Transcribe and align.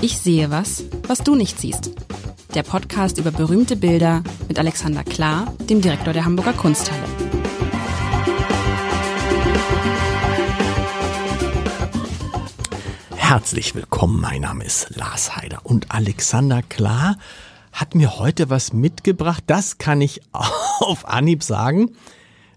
Ich 0.00 0.18
sehe 0.18 0.48
was, 0.52 0.84
was 1.08 1.24
du 1.24 1.34
nicht 1.34 1.58
siehst. 1.58 1.90
Der 2.54 2.62
Podcast 2.62 3.18
über 3.18 3.32
berühmte 3.32 3.74
Bilder 3.74 4.22
mit 4.46 4.56
Alexander 4.56 5.02
Klar, 5.02 5.52
dem 5.68 5.80
Direktor 5.80 6.12
der 6.12 6.24
Hamburger 6.24 6.52
Kunsthalle. 6.52 7.02
Herzlich 13.16 13.74
willkommen, 13.74 14.20
mein 14.20 14.42
Name 14.42 14.64
ist 14.64 14.94
Lars 14.94 15.34
Heider 15.34 15.62
und 15.64 15.90
Alexander 15.90 16.62
Klar 16.62 17.16
hat 17.72 17.96
mir 17.96 18.20
heute 18.20 18.50
was 18.50 18.72
mitgebracht, 18.72 19.42
das 19.48 19.78
kann 19.78 20.00
ich 20.00 20.20
auf 20.32 21.08
Anhieb 21.08 21.42
sagen 21.42 21.90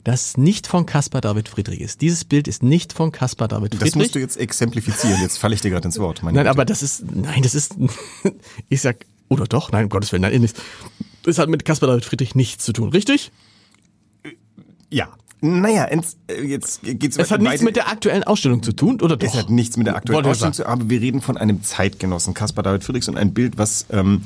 das 0.04 0.38
nicht 0.38 0.68
von 0.68 0.86
Caspar 0.86 1.22
David 1.22 1.50
Friedrich 1.50 1.82
ist. 1.82 2.02
Dieses 2.02 2.26
Bild 2.26 2.48
ist 2.48 2.64
nicht 2.64 2.94
von 2.94 3.12
Caspar 3.12 3.48
David 3.48 3.76
Friedrich. 3.76 3.92
Das 3.92 3.96
musst 3.96 4.16
du 4.16 4.20
jetzt 4.20 4.38
exemplifizieren. 4.38 5.22
Jetzt 5.22 5.38
falle 5.38 5.56
ich 5.56 5.62
dir 5.62 5.70
gerade 5.70 5.86
ins 5.86 6.00
Wort. 6.00 6.22
nein, 6.24 6.34
Bitte. 6.34 6.50
aber 6.50 6.66
das 6.66 6.82
ist, 6.82 7.04
nein, 7.12 7.42
das 7.44 7.56
ist, 7.56 7.76
ich 8.70 8.82
sag, 8.82 9.06
oder 9.30 9.46
doch, 9.46 9.72
nein, 9.72 9.86
um 9.86 9.90
Gottes 9.90 10.12
Willen, 10.12 10.24
nein, 10.24 10.50
das 11.24 11.38
hat 11.38 11.50
mit 11.50 11.66
Caspar 11.66 11.88
David 11.88 12.06
Friedrich 12.06 12.36
nichts 12.36 12.66
zu 12.66 12.74
tun, 12.74 12.90
richtig? 12.90 13.32
Ja. 14.90 15.10
Naja, 15.44 15.86
äh, 15.86 16.00
jetzt 16.44 16.82
geht's 16.84 17.18
Es 17.18 17.32
hat 17.32 17.42
nichts 17.42 17.64
mit 17.64 17.76
der 17.76 17.88
aktuellen 17.90 18.24
Ausstellung 18.24 18.62
zu 18.62 18.74
tun, 18.74 19.02
oder 19.02 19.18
doch? 19.18 19.28
Es 19.28 19.34
hat 19.34 19.50
nichts 19.50 19.76
mit 19.76 19.88
der 19.88 19.96
aktuellen 19.96 20.24
Ausstellung 20.26 20.54
zu 20.54 20.64
tun, 20.64 20.72
aber 20.72 20.90
wir 20.90 21.02
reden 21.02 21.20
von 21.20 21.36
einem 21.36 21.64
Zeitgenossen, 21.64 22.36
Caspar 22.36 22.64
David 22.64 22.84
Friedrichs, 22.84 23.08
und 23.08 23.18
ein 23.18 23.34
Bild, 23.34 23.58
was 23.58 23.88
ähm, 23.90 24.24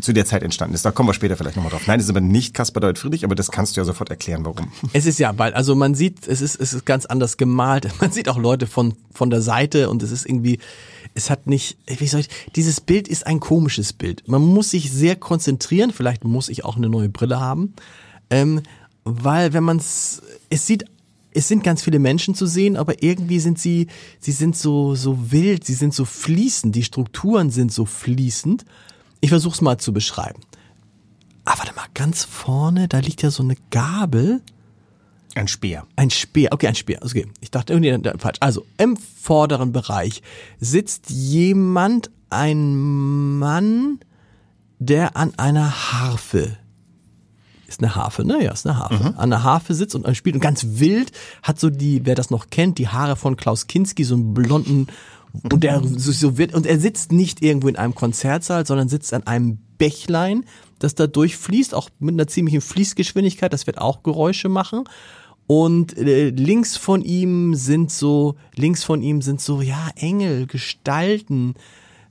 zu 0.00 0.12
der 0.12 0.26
Zeit 0.26 0.42
entstanden 0.42 0.74
ist. 0.74 0.84
Da 0.84 0.90
kommen 0.90 1.08
wir 1.08 1.14
später 1.14 1.36
vielleicht 1.36 1.56
nochmal 1.56 1.70
drauf. 1.70 1.86
Nein, 1.86 1.98
das 1.98 2.06
ist 2.06 2.10
aber 2.10 2.20
nicht 2.20 2.54
Caspar 2.54 2.80
David 2.80 2.98
Friedrich, 2.98 3.24
aber 3.24 3.34
das 3.34 3.50
kannst 3.50 3.76
du 3.76 3.80
ja 3.80 3.84
sofort 3.84 4.10
erklären, 4.10 4.44
warum. 4.44 4.72
Es 4.92 5.06
ist 5.06 5.18
ja, 5.18 5.36
weil, 5.38 5.54
also 5.54 5.74
man 5.74 5.94
sieht, 5.94 6.26
es 6.26 6.40
ist, 6.40 6.60
es 6.60 6.74
ist 6.74 6.84
ganz 6.84 7.06
anders 7.06 7.36
gemalt. 7.36 7.88
Man 8.00 8.12
sieht 8.12 8.28
auch 8.28 8.38
Leute 8.38 8.66
von, 8.66 8.94
von 9.12 9.30
der 9.30 9.40
Seite 9.40 9.88
und 9.88 10.02
es 10.02 10.10
ist 10.10 10.26
irgendwie, 10.26 10.58
es 11.14 11.30
hat 11.30 11.46
nicht, 11.46 11.78
wie 11.86 12.06
soll 12.06 12.20
ich, 12.20 12.28
dieses 12.54 12.80
Bild 12.80 13.08
ist 13.08 13.26
ein 13.26 13.40
komisches 13.40 13.92
Bild. 13.92 14.26
Man 14.28 14.42
muss 14.42 14.70
sich 14.70 14.90
sehr 14.92 15.16
konzentrieren, 15.16 15.92
vielleicht 15.92 16.24
muss 16.24 16.48
ich 16.48 16.64
auch 16.64 16.76
eine 16.76 16.88
neue 16.88 17.08
Brille 17.08 17.40
haben, 17.40 17.74
ähm, 18.30 18.62
weil 19.04 19.52
wenn 19.52 19.64
man 19.64 19.78
es, 19.78 20.22
es 20.50 20.66
sieht 20.66 20.84
es 21.36 21.48
sind 21.48 21.64
ganz 21.64 21.82
viele 21.82 21.98
Menschen 21.98 22.36
zu 22.36 22.46
sehen, 22.46 22.76
aber 22.76 23.02
irgendwie 23.02 23.40
sind 23.40 23.58
sie, 23.58 23.88
sie 24.20 24.30
sind 24.30 24.56
so, 24.56 24.94
so 24.94 25.32
wild, 25.32 25.64
sie 25.64 25.74
sind 25.74 25.92
so 25.92 26.04
fließend, 26.04 26.76
die 26.76 26.84
Strukturen 26.84 27.50
sind 27.50 27.72
so 27.72 27.84
fließend 27.84 28.64
ich 29.24 29.30
versuch's 29.30 29.62
mal 29.62 29.78
zu 29.78 29.94
beschreiben. 29.94 30.40
Ah, 31.46 31.54
warte 31.56 31.74
mal, 31.74 31.86
ganz 31.94 32.24
vorne, 32.24 32.88
da 32.88 32.98
liegt 32.98 33.22
ja 33.22 33.30
so 33.30 33.42
eine 33.42 33.56
Gabel. 33.70 34.42
Ein 35.34 35.48
Speer. 35.48 35.86
Ein 35.96 36.10
Speer, 36.10 36.52
okay, 36.52 36.66
ein 36.68 36.74
Speer. 36.74 36.98
Okay. 37.02 37.26
Ich 37.40 37.50
dachte 37.50 37.72
irgendwie 37.72 38.10
falsch. 38.18 38.36
Also 38.40 38.66
im 38.76 38.98
vorderen 38.98 39.72
Bereich 39.72 40.22
sitzt 40.60 41.08
jemand, 41.08 42.10
ein 42.28 43.38
Mann, 43.38 44.00
der 44.78 45.16
an 45.16 45.32
einer 45.38 45.92
Harfe 45.92 46.58
ist 47.74 47.82
eine 47.82 47.94
Harfe, 47.94 48.24
ne? 48.24 48.42
Ja, 48.42 48.52
ist 48.52 48.66
eine 48.66 48.78
Harfe. 48.78 49.02
Mhm. 49.02 49.06
An 49.16 49.32
einer 49.32 49.42
Harfe 49.42 49.74
sitzt 49.74 49.94
und 49.94 50.16
spielt 50.16 50.36
und 50.36 50.40
ganz 50.40 50.64
wild 50.78 51.12
hat 51.42 51.58
so 51.58 51.70
die, 51.70 52.06
wer 52.06 52.14
das 52.14 52.30
noch 52.30 52.50
kennt, 52.50 52.78
die 52.78 52.88
Haare 52.88 53.16
von 53.16 53.36
Klaus 53.36 53.66
Kinski, 53.66 54.04
so 54.04 54.14
einen 54.14 54.34
blonden 54.34 54.86
und 55.42 55.64
der 55.64 55.82
so 55.84 56.38
wird, 56.38 56.54
und 56.54 56.66
er 56.66 56.78
sitzt 56.78 57.12
nicht 57.12 57.42
irgendwo 57.42 57.68
in 57.68 57.76
einem 57.76 57.94
Konzertsaal, 57.94 58.66
sondern 58.66 58.88
sitzt 58.88 59.12
an 59.12 59.26
einem 59.26 59.58
Bächlein, 59.78 60.44
das 60.78 60.94
da 60.94 61.06
durchfließt, 61.06 61.74
auch 61.74 61.90
mit 61.98 62.14
einer 62.14 62.26
ziemlichen 62.26 62.60
Fließgeschwindigkeit, 62.60 63.52
das 63.52 63.66
wird 63.66 63.78
auch 63.78 64.02
Geräusche 64.02 64.48
machen. 64.48 64.84
Und 65.46 65.98
äh, 65.98 66.30
links 66.30 66.76
von 66.76 67.02
ihm 67.02 67.54
sind 67.54 67.90
so, 67.90 68.36
links 68.54 68.84
von 68.84 69.02
ihm 69.02 69.20
sind 69.20 69.40
so, 69.40 69.60
ja, 69.60 69.90
Engel, 69.96 70.46
Gestalten, 70.46 71.54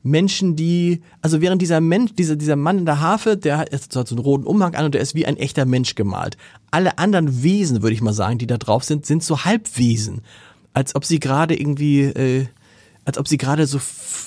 Menschen, 0.03 0.55
die, 0.55 1.01
also 1.21 1.41
während 1.41 1.61
dieser 1.61 1.79
Mensch, 1.79 2.13
dieser, 2.13 2.35
dieser 2.35 2.57
Mann 2.57 2.79
in 2.79 2.85
der 2.85 2.99
Harfe, 2.99 3.37
der 3.37 3.57
hat 3.57 3.69
so 3.93 4.01
einen 4.01 4.19
roten 4.19 4.45
Umhang 4.45 4.75
an 4.75 4.85
und 4.85 4.93
der 4.93 5.01
ist 5.01 5.15
wie 5.15 5.25
ein 5.25 5.37
echter 5.37 5.65
Mensch 5.65 5.95
gemalt. 5.95 6.37
Alle 6.71 6.97
anderen 6.99 7.41
Wesen, 7.41 7.81
würde 7.81 7.93
ich 7.93 8.01
mal 8.01 8.13
sagen, 8.13 8.37
die 8.37 8.47
da 8.47 8.57
drauf 8.57 8.83
sind, 8.83 9.05
sind 9.05 9.23
so 9.23 9.45
Halbwesen. 9.45 10.21
Als 10.73 10.93
ob 10.95 11.05
sie 11.05 11.19
gerade 11.19 11.57
irgendwie, 11.57 12.01
äh, 12.01 12.47
als 13.05 13.17
ob 13.17 13.27
sie 13.27 13.37
gerade 13.37 13.67
so, 13.67 13.79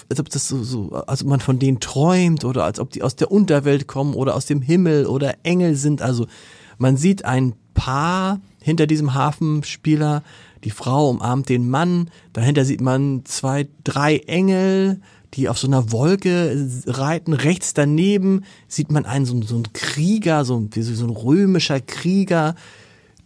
als 0.09 0.21
ob 0.21 0.29
das 0.29 0.49
so, 0.49 0.63
so, 0.63 0.93
als 0.93 1.23
ob 1.23 1.29
man 1.29 1.41
von 1.41 1.59
denen 1.59 1.81
träumt 1.81 2.45
oder 2.45 2.65
als 2.65 2.79
ob 2.79 2.91
die 2.91 3.03
aus 3.03 3.17
der 3.17 3.31
Unterwelt 3.31 3.87
kommen 3.87 4.15
oder 4.15 4.35
aus 4.35 4.47
dem 4.47 4.61
Himmel 4.61 5.07
oder 5.07 5.35
Engel 5.43 5.77
sind. 5.77 6.03
Also 6.03 6.27
man 6.79 6.97
sieht 6.97 7.25
ein 7.25 7.55
Paar 7.75 8.41
hinter 8.61 8.87
diesem 8.87 9.15
Hafenspieler, 9.15 10.23
die 10.65 10.71
Frau 10.71 11.11
umarmt 11.11 11.49
den 11.49 11.69
Mann, 11.69 12.11
dahinter 12.33 12.65
sieht 12.65 12.81
man 12.81 13.23
zwei, 13.25 13.69
drei 13.85 14.19
Engel, 14.19 15.01
die 15.35 15.49
auf 15.49 15.59
so 15.59 15.67
einer 15.67 15.93
Wolke 15.93 16.69
reiten. 16.87 17.35
Rechts 17.35 17.75
daneben 17.75 18.45
sieht 18.69 18.91
man 18.91 19.05
einen 19.05 19.27
so, 19.27 19.41
so 19.43 19.57
einen 19.57 19.73
Krieger, 19.73 20.45
so, 20.45 20.67
so 20.75 21.05
ein 21.05 21.11
römischer 21.11 21.81
Krieger, 21.81 22.55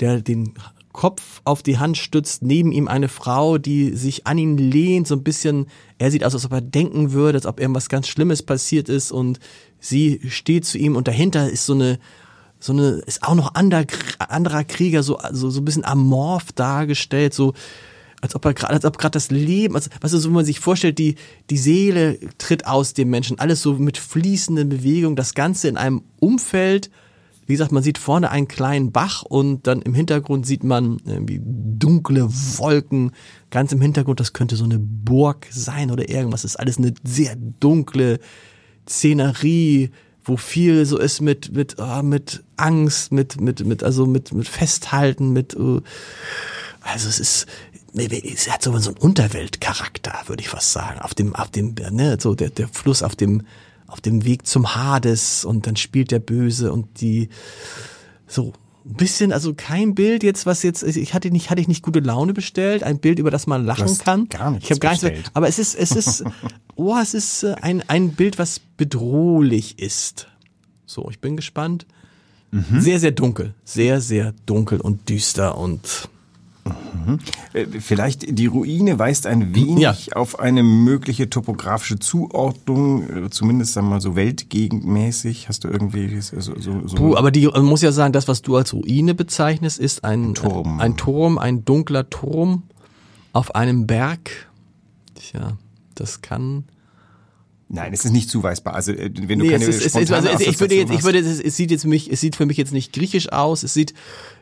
der 0.00 0.21
den 0.21 0.55
Kopf 1.00 1.41
auf 1.44 1.62
die 1.62 1.78
Hand 1.78 1.97
stützt, 1.97 2.43
neben 2.43 2.72
ihm 2.72 2.87
eine 2.87 3.09
Frau, 3.09 3.56
die 3.56 3.97
sich 3.97 4.27
an 4.27 4.37
ihn 4.37 4.59
lehnt, 4.59 5.06
so 5.06 5.15
ein 5.15 5.22
bisschen, 5.22 5.65
er 5.97 6.11
sieht 6.11 6.25
aus, 6.25 6.34
als 6.34 6.44
ob 6.44 6.53
er 6.53 6.61
denken 6.61 7.12
würde, 7.12 7.38
als 7.38 7.47
ob 7.47 7.59
irgendwas 7.59 7.88
ganz 7.88 8.06
Schlimmes 8.06 8.43
passiert 8.43 8.91
ist 8.91 9.10
und 9.10 9.41
sie 9.78 10.21
steht 10.28 10.66
zu 10.66 10.77
ihm 10.77 10.97
und 10.97 11.09
dahinter 11.09 11.49
ist 11.49 11.65
so 11.65 11.72
eine, 11.72 11.99
so 12.59 12.75
eine, 12.75 13.00
ist 13.06 13.22
auch 13.22 13.34
noch 13.34 13.55
ander, 13.55 13.87
anderer 14.19 14.62
Krieger, 14.62 15.03
so, 15.03 15.19
so, 15.33 15.49
so 15.49 15.62
ein 15.62 15.65
bisschen 15.65 15.87
amorph 15.87 16.53
dargestellt, 16.53 17.33
so, 17.33 17.55
als 18.21 18.34
ob 18.34 18.44
er 18.44 18.53
gerade, 18.53 18.75
als 18.75 18.84
ob 18.84 18.99
gerade 18.99 19.12
das 19.12 19.31
Leben, 19.31 19.77
also, 19.77 19.89
was 20.03 20.10
du, 20.10 20.19
so 20.19 20.28
man 20.28 20.44
sich 20.44 20.60
vorstellt, 20.60 20.99
die, 20.99 21.15
die 21.49 21.56
Seele 21.56 22.19
tritt 22.37 22.66
aus 22.66 22.93
dem 22.93 23.09
Menschen, 23.09 23.39
alles 23.39 23.62
so 23.62 23.72
mit 23.72 23.97
fließenden 23.97 24.69
Bewegungen, 24.69 25.16
das 25.16 25.33
Ganze 25.33 25.69
in 25.69 25.78
einem 25.78 26.03
Umfeld, 26.19 26.91
wie 27.50 27.55
gesagt, 27.55 27.72
man 27.72 27.83
sieht 27.83 27.99
vorne 27.99 28.31
einen 28.31 28.47
kleinen 28.47 28.93
Bach 28.93 29.22
und 29.22 29.66
dann 29.66 29.83
im 29.83 29.93
Hintergrund 29.93 30.47
sieht 30.47 30.62
man 30.62 30.99
irgendwie 31.05 31.41
dunkle 31.43 32.28
Wolken. 32.31 33.11
Ganz 33.50 33.72
im 33.72 33.81
Hintergrund, 33.81 34.21
das 34.21 34.33
könnte 34.33 34.55
so 34.55 34.62
eine 34.62 34.78
Burg 34.78 35.49
sein 35.50 35.91
oder 35.91 36.09
irgendwas. 36.09 36.43
Das 36.43 36.53
ist 36.53 36.60
alles 36.60 36.78
eine 36.78 36.94
sehr 37.03 37.34
dunkle 37.34 38.21
Szenerie, 38.89 39.91
wo 40.22 40.37
viel 40.37 40.87
so 40.87 40.97
ist 40.97 41.22
mit 41.22 41.53
mit 41.53 41.75
oh, 41.78 42.03
mit 42.05 42.44
Angst, 42.56 43.10
mit 43.10 43.41
mit 43.41 43.66
mit 43.66 43.83
also 43.83 44.06
mit 44.06 44.33
mit 44.33 44.47
Festhalten, 44.47 45.33
mit 45.33 45.56
uh, 45.56 45.81
also 46.83 47.09
es 47.09 47.19
ist 47.19 47.47
es 47.94 48.49
hat 48.49 48.62
so 48.62 48.71
einen 48.71 48.97
Unterweltcharakter, 48.97 50.12
würde 50.27 50.41
ich 50.41 50.49
fast 50.49 50.72
sagen. 50.72 51.00
Auf 51.00 51.15
dem 51.15 51.34
auf 51.34 51.50
dem 51.50 51.75
ne, 51.91 52.16
so 52.21 52.37
der 52.37 52.50
der 52.50 52.69
Fluss 52.69 53.03
auf 53.03 53.16
dem 53.16 53.43
auf 53.91 54.01
dem 54.01 54.25
Weg 54.25 54.47
zum 54.47 54.75
Hades 54.75 55.45
und 55.45 55.67
dann 55.67 55.77
spielt 55.77 56.11
der 56.11 56.21
Böse 56.21 56.73
und 56.73 57.01
die 57.01 57.28
so 58.27 58.53
ein 58.84 58.95
bisschen, 58.95 59.33
also 59.33 59.55
kein 59.55 59.95
Bild 59.95 60.23
jetzt, 60.23 60.47
was 60.47 60.62
jetzt, 60.62 60.83
ich 60.83 61.15
hatte 61.15 61.31
nicht, 61.31 61.51
hatte 61.51 61.61
ich 61.61 61.69
nicht 61.69 61.83
gute 61.83 62.01
Laune 62.01 62.33
bestellt, 62.33 62.83
ein 62.83 62.99
Bild, 62.99 63.19
über 63.19 63.31
das 63.31 63.47
man 63.47 63.65
lachen 63.65 63.99
kann. 63.99 64.28
Gar 64.28 64.53
nichts 64.53 64.65
ich 64.65 64.71
habe 64.71 64.81
gar 64.81 64.93
nichts, 64.93 65.31
aber 65.34 65.49
es 65.49 65.59
ist, 65.59 65.75
es 65.75 65.93
ist, 65.93 66.25
oh, 66.77 66.97
es 67.01 67.15
ist 67.15 67.43
äh, 67.43 67.55
ein, 67.61 67.83
ein 67.89 68.12
Bild, 68.12 68.39
was 68.39 68.61
bedrohlich 68.77 69.78
ist. 69.78 70.28
So, 70.87 71.09
ich 71.11 71.21
bin 71.21 71.37
gespannt. 71.37 71.87
Mhm. 72.51 72.81
Sehr, 72.81 72.99
sehr 72.99 73.12
dunkel, 73.12 73.55
sehr, 73.65 74.01
sehr 74.01 74.34
dunkel 74.47 74.81
und 74.81 75.09
düster 75.09 75.57
und. 75.57 76.09
Vielleicht 77.81 78.38
die 78.38 78.47
Ruine 78.47 78.98
weist 78.98 79.26
ein 79.26 79.54
wenig 79.54 80.06
ja. 80.06 80.16
auf 80.16 80.38
eine 80.38 80.62
mögliche 80.62 81.28
topografische 81.31 81.98
Zuordnung, 81.98 83.25
äh, 83.26 83.31
zumindest 83.31 83.76
einmal 83.76 84.00
so 84.00 84.15
weltgegendmäßig. 84.15 85.48
Hast 85.48 85.65
du 85.65 85.69
irgendwie 85.69 86.21
so, 86.21 86.41
so, 86.41 86.87
so 86.87 86.97
Puh, 86.97 87.16
aber 87.16 87.31
die 87.31 87.47
man 87.47 87.65
muss 87.65 87.82
ja 87.82 87.93
sagen, 87.93 88.12
das, 88.12 88.28
was 88.28 88.43
du 88.43 88.56
als 88.56 88.72
Ruine 88.72 89.15
bezeichnest, 89.15 89.78
ist 89.78 90.04
ein, 90.04 90.31
ein 90.31 90.34
Turm, 90.34 90.81
ein, 90.81 90.97
Turm, 90.97 91.38
ein 91.38 91.65
dunkler 91.65 92.09
Turm 92.10 92.65
auf 93.32 93.54
einem 93.54 93.87
Berg. 93.87 94.48
Tja, 95.15 95.56
das 95.95 96.22
kann 96.22 96.65
Nein, 97.72 97.93
es 97.93 98.05
ist 98.05 98.11
nicht 98.11 98.28
zuweisbar. 98.28 98.75
Also 98.75 98.93
wenn 98.97 99.39
du 99.39 99.45
nee, 99.45 99.51
keine 99.53 99.65
es 99.65 99.77
ist, 99.77 99.95
es 99.95 100.03
ist, 100.03 100.13
also 100.13 100.28
ich 100.41 100.59
würde 100.59 100.75
jetzt, 100.75 100.93
ich 100.93 101.05
würde, 101.05 101.21
es, 101.21 101.57
sieht 101.57 101.71
jetzt 101.71 101.87
mich, 101.87 102.11
es 102.11 102.21
sieht 102.21 102.34
für 102.34 102.45
mich 102.45 102.57
jetzt 102.57 102.72
nicht 102.72 102.93
griechisch 102.93 103.31
aus. 103.31 103.63
Es 103.63 103.75
sieht, 103.75 103.95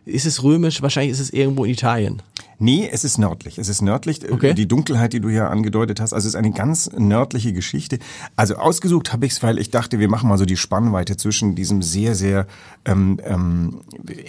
ist 0.07 0.25
es 0.25 0.43
römisch? 0.43 0.81
Wahrscheinlich 0.81 1.13
ist 1.13 1.21
es 1.21 1.31
irgendwo 1.31 1.67
in 1.67 1.73
Italien. 1.73 2.23
Nee, 2.61 2.89
es 2.91 3.05
ist 3.05 3.19
nördlich. 3.19 3.59
Es 3.59 3.69
ist 3.69 3.83
nördlich. 3.83 4.25
Äh, 4.25 4.33
okay. 4.33 4.53
Die 4.53 4.67
Dunkelheit, 4.67 5.13
die 5.13 5.21
du 5.21 5.29
hier 5.29 5.49
angedeutet 5.49 6.01
hast, 6.01 6.13
also 6.13 6.27
es 6.27 6.35
ist 6.35 6.39
eine 6.39 6.51
ganz 6.51 6.91
nördliche 6.97 7.53
Geschichte. 7.53 7.99
Also 8.35 8.57
ausgesucht 8.57 9.13
habe 9.13 9.27
ich 9.27 9.33
es, 9.33 9.43
weil 9.45 9.59
ich 9.59 9.71
dachte, 9.71 10.01
wir 10.01 10.09
machen 10.09 10.29
mal 10.29 10.39
so 10.39 10.45
die 10.45 10.57
Spannweite 10.57 11.17
zwischen 11.17 11.55
diesem 11.55 11.83
sehr, 11.83 12.17
sehr 12.17 12.47
ähm, 12.85 13.21
ähm, 13.25 13.81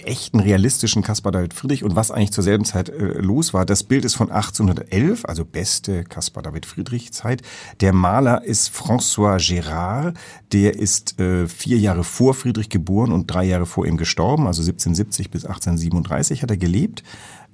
echten, 0.04 0.38
realistischen 0.38 1.02
Caspar 1.02 1.32
David 1.32 1.54
Friedrich 1.54 1.82
und 1.82 1.96
was 1.96 2.12
eigentlich 2.12 2.30
zur 2.30 2.44
selben 2.44 2.64
Zeit 2.64 2.88
äh, 2.88 3.18
los 3.18 3.52
war. 3.52 3.66
Das 3.66 3.82
Bild 3.82 4.04
ist 4.04 4.14
von 4.14 4.30
1811, 4.30 5.24
also 5.24 5.44
beste 5.44 6.04
Caspar 6.04 6.44
David 6.44 6.66
Friedrich 6.66 7.12
Zeit. 7.12 7.42
Der 7.80 7.92
Maler 7.92 8.44
ist 8.44 8.72
François 8.72 9.38
Gérard. 9.38 10.14
Der 10.52 10.76
ist 10.76 11.18
äh, 11.18 11.48
vier 11.48 11.78
Jahre 11.78 12.04
vor 12.04 12.34
Friedrich 12.34 12.68
geboren 12.68 13.10
und 13.10 13.26
drei 13.26 13.44
Jahre 13.44 13.66
vor 13.66 13.86
ihm 13.86 13.96
gestorben, 13.96 14.46
also 14.46 14.62
1770 14.62 15.30
bis 15.30 15.44
1837 15.44 16.42
hat 16.42 16.50
er 16.50 16.56
gelebt. 16.56 17.02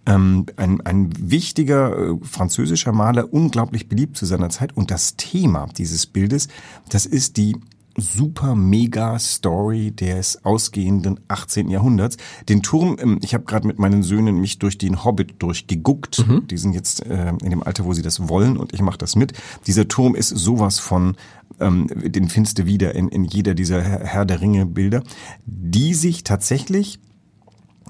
Ähm, 0.07 0.47
ein, 0.57 0.81
ein 0.83 1.13
wichtiger 1.19 1.97
äh, 1.97 2.17
französischer 2.23 2.93
Maler, 2.93 3.33
unglaublich 3.33 3.89
beliebt 3.89 4.17
zu 4.17 4.27
seiner 4.27 4.51
Zeit. 4.51 4.77
Und 4.77 4.91
das 4.91 5.17
Thema 5.17 5.67
dieses 5.77 6.07
Bildes, 6.07 6.49
das 6.89 7.07
ist 7.07 7.37
die 7.37 7.57
super 7.99 8.55
mega 8.55 9.19
Story 9.19 9.91
des 9.91 10.45
ausgehenden 10.45 11.21
18. 11.29 11.71
Jahrhunderts. 11.71 12.17
Den 12.49 12.63
Turm, 12.63 12.97
ähm, 13.01 13.19
ich 13.23 13.35
habe 13.35 13.45
gerade 13.45 13.67
mit 13.67 13.79
meinen 13.79 14.03
Söhnen 14.03 14.39
mich 14.41 14.59
durch 14.59 14.79
den 14.79 15.05
Hobbit 15.05 15.43
durchgeguckt. 15.43 16.27
Mhm. 16.27 16.47
Die 16.47 16.59
sind 16.59 16.73
jetzt 16.73 17.05
äh, 17.07 17.31
in 17.43 17.51
dem 17.51 17.63
Alter, 17.63 17.85
wo 17.85 17.93
sie 17.93 18.03
das 18.03 18.29
wollen 18.29 18.57
und 18.57 18.75
ich 18.75 18.83
mache 18.83 18.99
das 18.99 19.17
mit. 19.17 19.33
Dieser 19.67 19.89
Turm 19.89 20.15
ist 20.15 20.29
sowas 20.29 20.79
von 20.79 21.17
ähm, 21.59 21.89
den 21.89 22.29
findest 22.29 22.59
du 22.59 22.67
wieder 22.67 22.95
in, 22.95 23.09
in 23.09 23.25
jeder 23.25 23.55
dieser 23.55 23.81
Herr 23.81 24.27
der 24.27 24.41
Ringe 24.41 24.67
Bilder, 24.67 25.03
die 25.47 25.95
sich 25.95 26.23
tatsächlich 26.23 26.99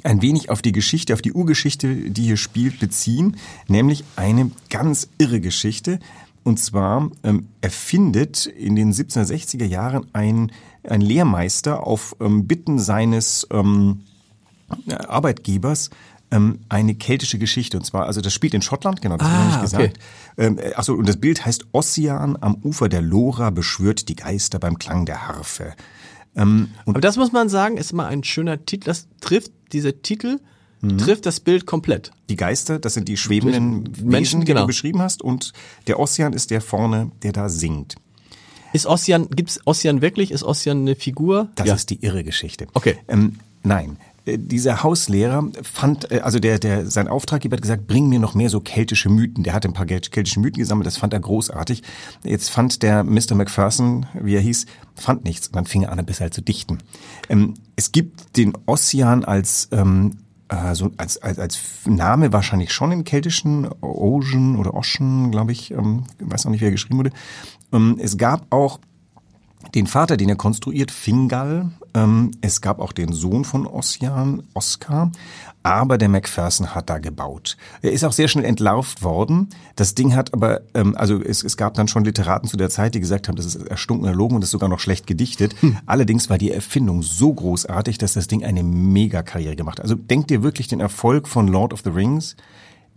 ein 0.03 0.23
wenig 0.23 0.51
auf 0.51 0.63
die 0.63 0.73
Geschichte, 0.73 1.15
auf 1.15 1.23
die 1.23 1.33
Urgeschichte, 1.33 1.95
die 2.11 2.23
hier 2.23 2.37
spielt, 2.37 2.79
beziehen, 2.79 3.37
nämlich 3.69 4.05
eine 4.17 4.51
ganz 4.71 5.09
irre 5.19 5.41
Geschichte. 5.41 5.99
Und 6.45 6.61
zwar 6.61 7.11
ähm, 7.25 7.49
erfindet 7.61 8.47
in 8.47 8.77
den 8.77 8.93
1760er 8.93 9.65
Jahren 9.65 10.07
ein, 10.13 10.53
ein 10.85 11.01
Lehrmeister 11.01 11.85
auf 11.85 12.15
ähm, 12.21 12.47
Bitten 12.47 12.79
seines 12.79 13.47
ähm, 13.51 14.03
Arbeitgebers 14.89 15.91
ähm, 16.31 16.61
eine 16.69 16.95
keltische 16.95 17.39
Geschichte. 17.39 17.77
Und 17.77 17.85
zwar, 17.85 18.07
also 18.07 18.21
das 18.21 18.33
spielt 18.33 18.55
in 18.55 18.63
Schottland, 18.63 19.03
genau, 19.03 19.17
das 19.17 19.29
ah, 19.29 19.33
habe 19.33 19.55
ich 19.55 19.61
gesagt. 19.61 19.99
Okay. 20.37 20.47
Ähm, 20.47 20.61
achso, 20.75 20.95
und 20.95 21.09
das 21.09 21.17
Bild 21.17 21.45
heißt 21.45 21.67
Ossian 21.73 22.37
am 22.41 22.57
Ufer 22.63 22.89
der 22.89 23.03
Lora 23.03 23.51
beschwört 23.51 24.09
die 24.09 24.17
Geister 24.17 24.59
beim 24.59 24.79
Klang 24.79 25.07
der 25.07 25.27
Harfe. 25.29 25.75
Ähm, 26.37 26.71
Aber 26.85 27.01
das 27.01 27.17
muss 27.17 27.33
man 27.33 27.49
sagen, 27.49 27.77
ist 27.77 27.93
mal 27.93 28.07
ein 28.07 28.23
schöner 28.23 28.65
Titel. 28.65 28.85
Das 28.85 29.09
trifft, 29.21 29.53
dieser 29.73 30.03
Titel 30.03 30.39
mhm. 30.81 30.99
trifft 30.99 31.27
das 31.27 31.41
Bild 31.41 31.67
komplett. 31.67 32.13
Die 32.29 32.37
Geister, 32.37 32.79
das 32.79 32.95
sind 32.95 33.09
die 33.09 33.17
schwebenden 33.17 33.85
Menschen, 34.03 34.13
Wesen, 34.13 34.41
die 34.41 34.47
genau. 34.47 34.61
du 34.63 34.67
beschrieben 34.67 35.01
hast. 35.01 35.23
Und 35.23 35.53
der 35.87 35.99
Ossian 35.99 36.33
ist 36.33 36.51
der 36.51 36.61
vorne, 36.61 37.11
der 37.23 37.33
da 37.33 37.49
singt. 37.49 37.97
Ist 38.73 38.87
Ossian, 38.87 39.29
gibt's 39.31 39.61
Ossian 39.65 40.03
wirklich? 40.03 40.31
Ist 40.31 40.43
Ossian 40.43 40.81
eine 40.81 40.97
Figur? 40.97 41.49
Das 41.55 41.67
ja. 41.67 41.75
ist 41.75 41.89
die 41.89 42.05
irre 42.05 42.25
Geschichte. 42.25 42.67
Okay. 42.75 42.99
Ähm, 43.09 43.39
nein, 43.63 43.97
dieser 44.27 44.83
Hauslehrer 44.83 45.49
fand, 45.63 46.11
äh, 46.11 46.21
also 46.21 46.39
der, 46.39 46.59
der, 46.59 46.87
sein 46.87 47.09
Auftraggeber 47.09 47.57
hat 47.57 47.63
gesagt, 47.63 47.87
bring 47.87 48.09
mir 48.09 48.19
noch 48.19 48.35
mehr 48.35 48.51
so 48.51 48.61
keltische 48.61 49.09
Mythen. 49.09 49.45
Der 49.45 49.53
hat 49.53 49.65
ein 49.65 49.73
paar 49.73 49.87
keltische 49.87 50.41
Mythen 50.41 50.59
gesammelt, 50.59 50.87
das 50.87 50.97
fand 50.97 51.13
er 51.13 51.21
großartig. 51.21 51.83
Jetzt 52.25 52.51
fand 52.51 52.83
der 52.83 53.05
Mr. 53.05 53.35
Macpherson, 53.35 54.07
wie 54.21 54.35
er 54.35 54.41
hieß, 54.41 54.67
fand 54.97 55.25
nichts. 55.25 55.49
Und 55.49 55.57
dann 55.57 55.67
fing 55.67 55.83
er 55.83 55.93
an, 55.93 55.99
ein 55.99 56.07
bisschen 56.07 56.25
halt 56.25 56.35
zu 56.35 56.43
dichten. 56.43 56.79
Ähm, 57.29 57.55
es 57.77 57.93
gibt 57.93 58.37
den 58.37 58.53
Ossian 58.67 59.25
als, 59.25 59.69
ähm, 59.71 60.19
also 60.49 60.91
als, 60.97 61.19
als, 61.23 61.39
als 61.39 61.59
Name 61.87 62.33
wahrscheinlich 62.33 62.73
schon 62.73 62.93
im 62.93 63.05
keltischen 63.05 63.69
Ocean 63.81 64.57
oder 64.57 64.75
Ocean, 64.75 65.31
glaube 65.31 65.53
ich, 65.53 65.71
ähm, 65.71 66.05
weiß 66.19 66.47
auch 66.47 66.51
nicht, 66.51 66.61
wie 66.61 66.67
er 66.67 66.73
geschrieben 66.73 66.99
wurde. 66.99 67.13
Ähm, 67.73 67.99
es 68.01 68.17
gab 68.17 68.53
auch 68.53 68.81
den 69.75 69.87
Vater, 69.87 70.17
den 70.17 70.29
er 70.29 70.37
konstruiert, 70.37 70.91
Fingal. 70.91 71.71
Ähm, 71.95 72.31
es 72.41 72.61
gab 72.61 72.81
auch 72.81 72.93
den 72.93 73.13
Sohn 73.13 73.45
von 73.45 73.67
Ossian, 73.67 74.43
Oscar. 74.55 75.11
Aber 75.63 75.99
der 75.99 76.09
Macpherson 76.09 76.75
hat 76.75 76.89
da 76.91 76.99
gebaut. 76.99 77.57
Er 77.83 77.91
ist 77.91 78.05
auch 78.05 78.13
sehr 78.13 78.29
schnell 78.29 78.45
entlarvt 78.45 79.03
worden. 79.03 79.49
Das 79.75 79.95
Ding 79.95 80.15
hat 80.15 80.33
aber, 80.33 80.61
ähm, 80.75 80.95
also 80.97 81.21
es, 81.21 81.43
es 81.43 81.57
gab 81.57 81.75
dann 81.75 81.89
schon 81.89 82.05
Literaten 82.05 82.49
zu 82.49 82.57
der 82.57 82.71
Zeit, 82.71 82.95
die 82.95 83.01
gesagt 83.01 83.27
haben, 83.27 83.37
das 83.37 83.47
ist 83.47 83.57
erstunken 83.57 84.07
erlogen 84.07 84.37
und 84.37 84.43
das 84.43 84.49
ist 84.49 84.53
sogar 84.53 84.69
noch 84.69 84.79
schlecht 84.79 85.07
gedichtet. 85.07 85.57
Hm. 85.61 85.79
Allerdings 85.87 86.31
war 86.31 86.39
die 86.39 86.53
Erfindung 86.53 87.03
so 87.03 87.33
großartig, 87.33 87.99
dass 87.99 88.13
das 88.13 88.29
Ding 88.29 88.45
eine 88.45 88.63
Megakarriere 88.63 89.57
gemacht 89.57 89.79
hat. 89.79 89.85
Also 89.85 89.97
denkt 89.97 90.31
dir 90.31 90.43
wirklich 90.43 90.69
den 90.69 90.81
Erfolg 90.81 91.27
von 91.27 91.49
Lord 91.49 91.73
of 91.73 91.81
the 91.83 91.91
Rings 91.91 92.37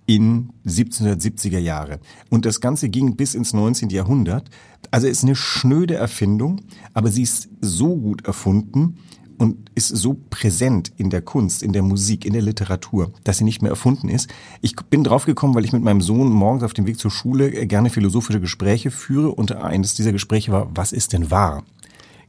in 0.10 0.50
1770er 0.66 1.60
Jahre. 1.60 2.00
Und 2.32 2.48
das 2.48 2.62
Ganze 2.62 2.90
ging 2.90 3.16
bis 3.16 3.36
ins 3.36 3.54
19. 3.54 3.92
Jahrhundert. 3.92 4.50
Also 4.90 5.06
ist 5.06 5.24
eine 5.24 5.36
schnöde 5.36 5.94
Erfindung, 5.94 6.62
aber 6.96 7.12
sie 7.12 7.22
ist 7.22 7.48
so 7.62 7.96
gut 7.96 8.26
erfunden 8.26 8.98
und 9.38 9.70
ist 9.76 9.90
so 9.90 10.20
präsent 10.32 10.92
in 10.98 11.12
der 11.12 11.22
Kunst, 11.22 11.62
in 11.62 11.74
der 11.74 11.84
Musik, 11.84 12.26
in 12.26 12.34
der 12.34 12.42
Literatur, 12.42 13.12
dass 13.24 13.38
sie 13.38 13.44
nicht 13.44 13.62
mehr 13.62 13.70
erfunden 13.70 14.10
ist. 14.10 14.32
Ich 14.62 14.76
bin 14.76 15.04
draufgekommen, 15.04 15.56
weil 15.56 15.64
ich 15.64 15.74
mit 15.74 15.84
meinem 15.84 16.02
Sohn 16.02 16.32
morgens 16.32 16.64
auf 16.64 16.74
dem 16.74 16.88
Weg 16.88 16.98
zur 16.98 17.12
Schule 17.12 17.52
gerne 17.68 17.92
philosophische 17.92 18.42
Gespräche 18.42 18.90
führe 18.90 19.30
und 19.30 19.52
eines 19.52 19.94
dieser 19.94 20.12
Gespräche 20.12 20.52
war, 20.52 20.72
was 20.74 20.92
ist 20.92 21.14
denn 21.14 21.30
wahr? 21.30 21.64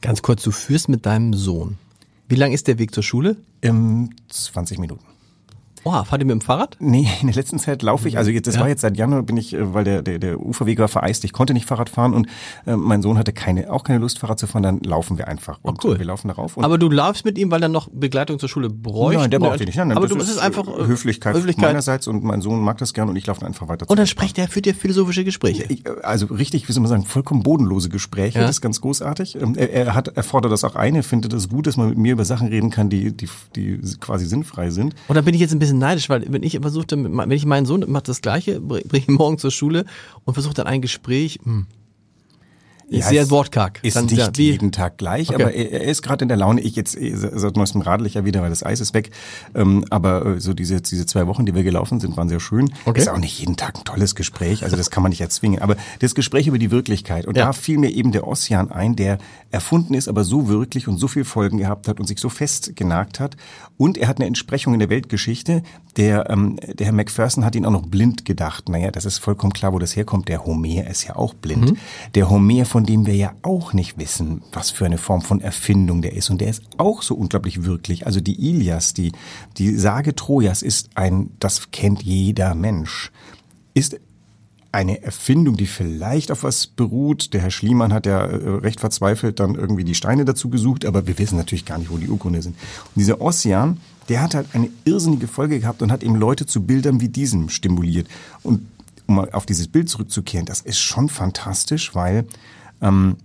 Ganz 0.03 0.21
kurz, 0.21 0.43
du 0.43 0.51
führst 0.51 0.91
mit 0.91 1.07
deinem 1.07 1.33
Sohn. 1.33 1.79
Wie 2.29 2.37
lang 2.37 2.53
ist 2.53 2.69
der 2.69 2.79
Weg 2.79 2.95
zur 2.95 3.03
Schule? 3.03 3.39
Ähm, 3.63 4.11
20 4.29 4.79
Minuten. 4.79 5.10
Oh, 5.85 5.93
fahrt 6.05 6.21
ihr 6.21 6.27
mit 6.27 6.35
dem 6.35 6.41
Fahrrad? 6.41 6.77
Nee, 6.79 7.09
in 7.21 7.29
der 7.29 7.37
letzten 7.37 7.59
Zeit 7.59 7.83
laufe 7.83 8.09
ich. 8.09 8.19
Also 8.19 8.31
jetzt, 8.31 8.47
das 8.47 8.57
ja. 8.57 8.61
war 8.61 8.69
jetzt 8.69 8.83
seit 8.83 8.97
Januar 8.97 9.23
bin 9.23 9.37
ich, 9.37 9.55
äh, 9.55 9.75
weil 9.75 9.85
der, 9.85 10.03
der, 10.03 10.19
der 10.19 10.41
Uferweg 10.41 10.79
war 10.79 10.89
vereist. 10.89 11.25
Ich 11.25 11.33
konnte 11.33 11.55
nicht 11.55 11.67
Fahrrad 11.67 11.89
fahren 11.89 12.15
und 12.15 12.27
äh, 12.67 12.77
mein 12.77 13.03
Sohn 13.03 13.19
hatte 13.19 13.33
keine, 13.33 13.73
auch 13.73 13.85
keine 13.85 13.99
Lust, 13.99 14.19
Fahrrad 14.19 14.39
zu 14.39 14.47
fahren. 14.47 14.63
Dann 14.63 14.81
laufen 14.81 15.19
wir 15.19 15.29
einfach. 15.29 15.59
Oh, 15.63 15.71
und 15.71 15.85
cool. 15.85 15.99
wir 15.99 16.05
laufen 16.05 16.29
darauf. 16.29 16.59
Aber 16.59 16.79
du 16.79 16.91
laufst 16.91 17.25
mit 17.25 17.39
ihm, 17.39 17.51
weil 17.51 17.63
er 17.63 17.69
noch 17.69 17.89
Begleitung 17.93 18.39
zur 18.39 18.49
Schule 18.49 18.69
bräuchte? 18.69 19.21
Nein, 19.21 19.31
der 19.31 19.39
braucht 19.39 19.61
ihn 19.61 19.67
nicht. 19.67 19.77
Nein, 19.77 19.89
nein, 19.89 19.97
aber 19.97 20.07
du, 20.07 20.17
ist 20.17 20.29
es 20.29 20.39
einfach 20.39 20.67
äh, 20.69 20.87
Höflichkeit, 20.87 21.35
Höflichkeit 21.35 21.65
meinerseits 21.65 22.07
und 22.09 22.25
mein 22.25 22.43
Sohn 22.43 22.61
mag 22.61 22.79
das 22.79 22.93
gerne 22.93 23.11
und 23.11 23.17
ich 23.17 23.27
laufe 23.27 23.45
einfach 23.45 23.69
weiter. 23.69 23.89
Und 23.89 23.99
dann 23.99 24.07
spricht 24.07 24.39
er, 24.39 24.49
führt 24.49 24.67
ihr 24.67 24.75
philosophische 24.75 25.25
Gespräche? 25.25 25.65
Ich, 25.69 25.85
also 26.03 26.27
richtig, 26.27 26.69
wie 26.69 26.73
soll 26.73 26.83
man 26.83 26.91
sagen, 26.91 27.05
vollkommen 27.05 27.43
bodenlose 27.43 27.89
Gespräche. 27.89 28.39
Ja. 28.39 28.43
Das 28.43 28.57
ist 28.57 28.61
ganz 28.61 28.81
großartig. 28.81 29.37
Ähm, 29.41 29.55
er, 29.57 29.71
er, 29.73 29.95
hat, 29.95 30.09
er 30.09 30.23
fordert 30.23 30.53
das 30.53 30.65
auch 30.65 30.77
ein. 30.77 30.95
Er 30.95 31.03
findet 31.03 31.33
es 31.33 31.45
das 31.45 31.51
gut, 31.51 31.67
dass 31.67 31.77
man 31.77 31.89
mit 31.89 31.99
mir 31.99 32.13
über 32.13 32.25
Sachen 32.25 32.49
reden 32.49 32.71
kann, 32.71 32.91
die, 32.91 33.17
die, 33.17 33.29
die 33.57 33.81
quasi 34.01 34.27
sinnfrei 34.27 34.71
sind. 34.71 34.95
Und 35.09 35.15
da 35.15 35.23
bin 35.23 35.35
ich 35.35 35.41
jetzt 35.41 35.53
ein 35.53 35.59
bisschen 35.59 35.70
neidisch, 35.79 36.09
weil 36.09 36.25
wenn 36.33 36.43
ich 36.43 36.59
versuchte, 36.61 36.97
wenn 37.03 37.31
ich 37.31 37.47
meinen 37.47 37.67
Sohn 37.67 37.85
macht 37.89 38.09
das 38.09 38.21
Gleiche, 38.21 38.61
bringe 38.61 39.05
ihn 39.07 39.15
morgen 39.15 39.39
zur 39.39 39.51
Schule 39.51 39.85
und 40.25 40.35
versuche 40.35 40.55
dann 40.55 40.67
ein 40.67 40.83
Gespräch, 40.83 41.39
mh, 41.45 41.53
hm, 41.53 41.67
ja, 42.99 43.07
sehr 43.07 43.31
wortkarg. 43.31 43.79
Ist 43.83 43.97
Dann, 43.97 44.07
nicht 44.07 44.19
ja, 44.19 44.31
jeden 44.37 44.73
Tag 44.73 44.99
gleich, 44.99 45.31
okay. 45.31 45.43
aber 45.43 45.53
er, 45.53 45.71
er 45.73 45.85
ist 45.85 46.03
gerade 46.03 46.25
in 46.25 46.29
der 46.29 46.37
Laune. 46.37 46.61
Ich 46.61 46.75
jetzt 46.75 46.99
seit 47.01 47.57
neuestem 47.57 47.83
radel 47.83 48.07
ich 48.07 48.15
ja 48.15 48.25
wieder, 48.25 48.43
weil 48.43 48.51
das 48.51 48.65
Eis 48.65 48.81
ist 48.81 48.95
weg. 48.95 49.11
Ähm, 49.55 49.85
aber 49.91 50.27
äh, 50.27 50.41
so 50.41 50.55
diese 50.55 50.81
diese 50.81 51.07
zwei 51.07 51.27
Wochen, 51.27 51.47
die 51.47 51.55
wir 51.55 51.63
gelaufen 51.63 52.01
sind, 52.01 52.17
waren 52.17 52.29
sehr 52.29 52.41
schön. 52.41 52.73
Okay. 52.85 52.99
Ist 52.99 53.09
auch 53.09 53.19
nicht 53.19 53.39
jeden 53.39 53.57
Tag 53.57 53.79
ein 53.79 53.85
tolles 53.85 54.15
Gespräch, 54.15 54.65
also 54.65 54.77
das 54.77 54.91
kann 54.91 55.03
man 55.03 55.11
nicht 55.11 55.21
erzwingen. 55.21 55.63
Aber 55.63 55.77
das 56.01 56.15
Gespräch 56.15 56.47
über 56.47 56.59
die 56.59 56.71
Wirklichkeit 56.71 57.27
und 57.27 57.37
ja. 57.37 57.47
da 57.47 57.53
fiel 57.53 57.79
mir 57.79 57.91
eben 57.91 58.13
der 58.13 58.27
Ossian 58.27 58.71
ein, 58.71 58.97
der 58.97 59.19
erfunden 59.51 59.95
ist, 59.95 60.09
aber 60.09 60.25
so 60.25 60.49
wirklich 60.49 60.89
und 60.89 60.99
so 60.99 61.09
viel 61.09 61.25
Folgen 61.25 61.59
gehabt 61.59 61.89
hat 61.89 62.01
und 62.01 62.07
sich 62.07 62.19
so 62.19 62.29
festgenagt 62.29 63.21
hat. 63.21 63.37
Und 63.77 63.99
er 63.99 64.09
hat 64.09 64.19
eine 64.19 64.27
Entsprechung 64.27 64.75
in 64.75 64.81
der 64.81 64.91
Weltgeschichte. 64.91 65.63
Der 65.97 66.29
ähm, 66.31 66.57
der 66.75 66.87
Herr 66.87 66.93
Macpherson 66.93 67.45
hat 67.45 67.55
ihn 67.55 67.65
auch 67.65 67.71
noch 67.71 67.87
blind 67.87 68.25
gedacht. 68.25 68.69
Naja, 68.69 68.91
das 68.91 69.05
ist 69.05 69.19
vollkommen 69.19 69.53
klar, 69.53 69.73
wo 69.73 69.79
das 69.79 69.97
herkommt. 69.97 70.29
Der 70.29 70.45
Homer 70.45 70.87
ist 70.89 71.05
ja 71.05 71.17
auch 71.17 71.35
blind. 71.35 71.73
Mhm. 71.73 71.77
Der 72.15 72.31
Homer 72.31 72.65
von 72.65 72.80
von 72.81 72.87
dem 72.87 73.05
wir 73.05 73.15
ja 73.15 73.35
auch 73.43 73.75
nicht 73.75 73.99
wissen, 73.99 74.41
was 74.55 74.71
für 74.71 74.87
eine 74.87 74.97
Form 74.97 75.21
von 75.21 75.43
Erfindung 75.43 76.01
der 76.01 76.15
ist. 76.15 76.31
Und 76.31 76.41
der 76.41 76.49
ist 76.49 76.63
auch 76.79 77.03
so 77.03 77.15
unglaublich 77.15 77.65
wirklich. 77.65 78.07
Also 78.07 78.21
die 78.21 78.49
Ilias, 78.49 78.95
die, 78.95 79.13
die 79.59 79.77
Sage 79.77 80.17
Trojas 80.17 80.63
ist 80.63 80.89
ein, 80.95 81.29
das 81.41 81.73
kennt 81.73 82.03
jeder 82.03 82.55
Mensch, 82.55 83.13
ist 83.75 84.01
eine 84.73 85.03
Erfindung, 85.03 85.59
die 85.59 85.67
vielleicht 85.67 86.33
auf 86.33 86.43
was 86.43 86.69
beruht. 86.69 87.35
Der 87.35 87.43
Herr 87.43 87.51
Schliemann 87.51 87.93
hat 87.93 88.07
ja 88.07 88.25
äh, 88.25 88.49
recht 88.49 88.81
verzweifelt 88.81 89.41
dann 89.41 89.57
irgendwie 89.57 89.85
die 89.85 89.95
Steine 89.95 90.25
dazu 90.25 90.49
gesucht, 90.49 90.87
aber 90.87 91.07
wir 91.07 91.19
wissen 91.19 91.37
natürlich 91.37 91.67
gar 91.67 91.77
nicht, 91.77 91.91
wo 91.91 91.99
die 91.99 92.09
Urkunde 92.09 92.41
sind. 92.41 92.57
Und 92.95 92.99
dieser 92.99 93.21
Ossian, 93.21 93.79
der 94.09 94.23
hat 94.23 94.35
halt 94.35 94.47
eine 94.55 94.71
irrsinnige 94.87 95.29
Folge 95.29 95.61
gehabt 95.61 95.83
und 95.83 95.93
hat 95.93 96.03
eben 96.03 96.15
Leute 96.15 96.47
zu 96.47 96.63
Bildern 96.63 97.03
wie 97.03 97.11
diesem 97.11 97.51
stimuliert. 97.51 98.09
Und 98.43 98.67
um 99.07 99.17
mal 99.17 99.31
auf 99.33 99.45
dieses 99.45 99.69
Bild 99.69 99.91
zurückzukehren, 99.91 100.47
das 100.47 100.63
ist 100.63 100.79
schon 100.79 101.11
fantastisch, 101.11 101.95
weil 101.95 102.25
ähm, 102.81 103.17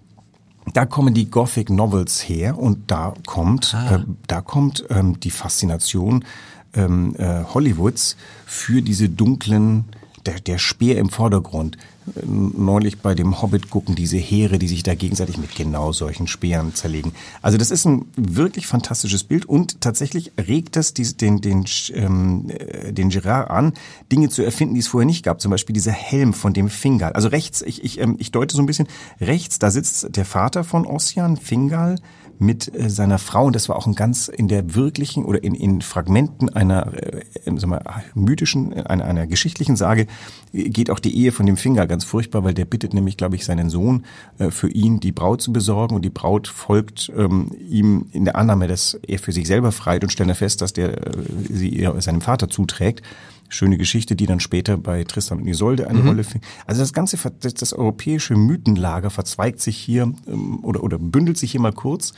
da 0.74 0.86
kommen 0.86 1.14
die 1.14 1.30
Gothic 1.30 1.70
Novels 1.70 2.28
her 2.28 2.58
und 2.58 2.90
da 2.92 3.14
kommt, 3.26 3.74
ah. 3.76 3.96
äh, 3.96 4.00
da 4.28 4.42
kommt 4.42 4.86
ähm, 4.90 5.20
die 5.20 5.32
Faszination 5.32 6.26
ähm, 6.74 7.16
äh, 7.18 7.44
Hollywoods 7.44 8.18
für 8.46 8.82
diese 8.82 9.10
dunklen 9.10 9.86
der, 10.26 10.40
der 10.40 10.58
Speer 10.58 10.98
im 10.98 11.10
Vordergrund. 11.10 11.78
Neulich 12.24 13.00
bei 13.00 13.16
dem 13.16 13.42
Hobbit 13.42 13.72
gucken 13.72 13.96
diese 13.96 14.18
Heere, 14.18 14.60
die 14.60 14.68
sich 14.68 14.84
da 14.84 14.94
gegenseitig 14.94 15.38
mit 15.38 15.56
genau 15.56 15.92
solchen 15.92 16.28
Speeren 16.28 16.76
zerlegen. 16.76 17.14
Also 17.42 17.58
das 17.58 17.72
ist 17.72 17.86
ein 17.86 18.06
wirklich 18.16 18.68
fantastisches 18.68 19.24
Bild 19.24 19.46
und 19.46 19.82
tatsächlich 19.82 20.32
regt 20.38 20.76
das 20.76 20.94
die, 20.94 21.18
den, 21.18 21.42
den, 21.42 21.66
ähm, 21.94 22.50
äh, 22.50 22.94
den 22.94 23.10
Gerard 23.10 23.50
an, 23.50 23.74
Dinge 24.12 24.30
zu 24.30 24.44
erfinden, 24.44 24.76
die 24.76 24.82
es 24.82 24.88
vorher 24.88 25.08
nicht 25.08 25.24
gab. 25.24 25.42
Zum 25.42 25.50
Beispiel 25.50 25.74
dieser 25.74 25.94
Helm 25.94 26.34
von 26.34 26.54
dem 26.54 26.70
Fingal. 26.70 27.14
Also 27.14 27.30
rechts, 27.30 27.64
ich, 27.64 27.84
ich, 27.84 28.00
ähm, 28.00 28.18
ich 28.20 28.32
deute 28.32 28.56
so 28.56 28.62
ein 28.62 28.68
bisschen, 28.68 28.88
rechts, 29.20 29.58
da 29.58 29.72
sitzt 29.72 30.16
der 30.16 30.26
Vater 30.26 30.64
von 30.64 30.86
Ossian, 30.86 31.38
Fingal, 31.38 31.96
mit 32.40 32.74
äh, 32.74 32.90
seiner 32.90 33.20
Frau 33.20 33.46
und 33.46 33.56
das 33.56 33.70
war 33.70 33.76
auch 33.76 33.88
ein 33.88 33.96
ganz 33.96 34.28
in 34.28 34.48
der 34.48 34.76
wirklichen 34.76 35.26
oder 35.26 35.44
in, 35.44 35.56
in 35.56 35.82
Fragmenten 35.82 36.50
einer 36.50 36.94
äh, 36.94 37.22
sag 37.56 37.70
mal, 37.70 37.82
mythischen, 38.14 38.74
einer, 38.74 39.06
einer 39.06 39.28
geschichtlichen 39.28 39.76
Sage 39.76 40.08
geht 40.54 40.90
auch 40.90 41.00
die 41.00 41.18
Ehe 41.18 41.32
von 41.32 41.46
dem 41.46 41.58
Finger 41.58 41.88
ganz 41.88 42.04
furchtbar, 42.04 42.44
weil 42.44 42.54
der 42.54 42.66
bittet 42.66 42.94
nämlich, 42.94 43.18
glaube 43.18 43.36
ich, 43.36 43.46
seinen 43.46 43.70
Sohn 43.70 44.06
äh, 44.38 44.52
für 44.52 44.70
ihn 44.70 45.00
die 45.00 45.12
Braut 45.12 45.42
zu 45.42 45.52
besorgen 45.54 45.96
und 45.96 46.04
die 46.04 46.10
Braut 46.10 46.48
folgt 46.48 47.12
ähm, 47.16 47.52
ihm 47.70 48.08
in 48.12 48.26
der 48.26 48.36
Annahme, 48.36 48.68
dass 48.68 49.00
er 49.08 49.20
für 49.20 49.32
sich 49.32 49.48
selber 49.48 49.72
freit 49.72 50.04
und 50.04 50.12
stellt 50.12 50.30
er 50.30 50.36
fest, 50.36 50.62
dass 50.62 50.74
der 50.74 51.08
äh, 51.08 51.12
sie 51.50 51.88
seinem 52.00 52.22
Vater 52.22 52.50
zuträgt. 52.50 53.02
Schöne 53.50 53.78
Geschichte, 53.78 54.16
die 54.16 54.26
dann 54.26 54.40
später 54.40 54.78
bei 54.78 55.04
Tristan 55.04 55.40
und 55.42 55.48
Isolde 55.48 55.88
eine 55.88 56.00
mhm. 56.00 56.08
Rolle 56.08 56.24
fing. 56.24 56.42
Also 56.66 56.82
das 56.82 56.94
ganze, 56.94 57.18
das, 57.40 57.54
das, 57.54 57.74
europäische 57.74 58.36
Mythenlager 58.36 59.10
verzweigt 59.10 59.62
sich 59.62 59.78
hier 59.78 60.12
ähm, 60.28 60.64
oder, 60.64 60.84
oder 60.84 60.98
bündelt 60.98 61.38
sich 61.38 61.52
hier 61.52 61.62
mal 61.62 61.74
kurz. 61.74 62.14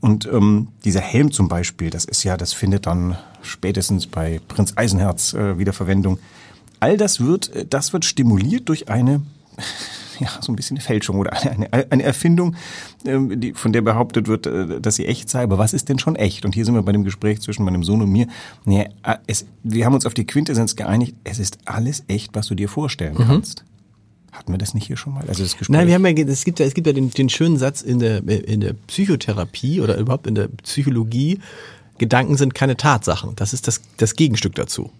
Und 0.00 0.26
ähm, 0.26 0.68
dieser 0.84 1.00
Helm 1.00 1.30
zum 1.30 1.48
Beispiel, 1.48 1.90
das 1.90 2.04
ist 2.04 2.24
ja, 2.24 2.36
das 2.36 2.52
findet 2.52 2.86
dann 2.86 3.16
spätestens 3.42 4.06
bei 4.06 4.40
Prinz 4.48 4.72
Eisenherz 4.76 5.32
äh, 5.34 5.58
wieder 5.58 5.72
Verwendung. 5.72 6.18
All 6.80 6.96
das 6.96 7.20
wird, 7.20 7.54
äh, 7.54 7.66
das 7.66 7.92
wird 7.92 8.04
stimuliert 8.04 8.68
durch 8.68 8.88
eine 8.88 9.22
ja, 10.20 10.28
so 10.40 10.52
ein 10.52 10.56
bisschen 10.56 10.76
eine 10.76 10.84
Fälschung 10.84 11.18
oder 11.18 11.32
eine, 11.32 11.72
eine 11.72 12.02
Erfindung, 12.02 12.56
ähm, 13.04 13.40
die, 13.40 13.52
von 13.52 13.72
der 13.72 13.82
behauptet 13.82 14.28
wird, 14.28 14.46
äh, 14.46 14.80
dass 14.80 14.96
sie 14.96 15.06
echt 15.06 15.30
sei. 15.30 15.42
Aber 15.42 15.58
was 15.58 15.72
ist 15.72 15.88
denn 15.88 15.98
schon 15.98 16.16
echt? 16.16 16.44
Und 16.44 16.54
hier 16.54 16.64
sind 16.64 16.74
wir 16.74 16.82
bei 16.82 16.92
dem 16.92 17.04
Gespräch 17.04 17.40
zwischen 17.40 17.64
meinem 17.64 17.84
Sohn 17.84 18.02
und 18.02 18.10
mir. 18.10 18.26
Nee, 18.64 18.88
äh, 19.02 19.16
es, 19.26 19.46
wir 19.62 19.84
haben 19.84 19.94
uns 19.94 20.06
auf 20.06 20.14
die 20.14 20.26
Quintessenz 20.26 20.76
geeinigt. 20.76 21.14
Es 21.24 21.38
ist 21.38 21.58
alles 21.64 22.04
echt, 22.08 22.34
was 22.34 22.46
du 22.46 22.54
dir 22.54 22.68
vorstellen 22.68 23.14
mhm. 23.14 23.26
kannst. 23.26 23.64
Hatten 24.32 24.52
wir 24.52 24.58
das 24.58 24.72
nicht 24.72 24.86
hier 24.86 24.96
schon 24.96 25.12
mal? 25.12 25.24
Also 25.28 25.42
das 25.42 25.58
Gespräch? 25.58 25.76
Nein, 25.76 25.88
wir 25.88 25.94
haben 25.94 26.06
ja, 26.06 26.12
es 26.12 26.44
gibt 26.44 26.58
ja, 26.58 26.64
es 26.64 26.72
gibt 26.72 26.86
ja 26.86 26.94
den, 26.94 27.10
den 27.10 27.28
schönen 27.28 27.58
Satz 27.58 27.82
in 27.82 27.98
der, 27.98 28.26
in 28.26 28.60
der 28.60 28.72
Psychotherapie 28.86 29.82
oder 29.82 29.98
überhaupt 29.98 30.26
in 30.26 30.34
der 30.34 30.48
Psychologie, 30.48 31.38
Gedanken 31.98 32.36
sind 32.36 32.54
keine 32.54 32.76
Tatsachen. 32.76 33.36
Das 33.36 33.52
ist 33.52 33.68
das, 33.68 33.82
das 33.98 34.16
Gegenstück 34.16 34.54
dazu. 34.54 34.90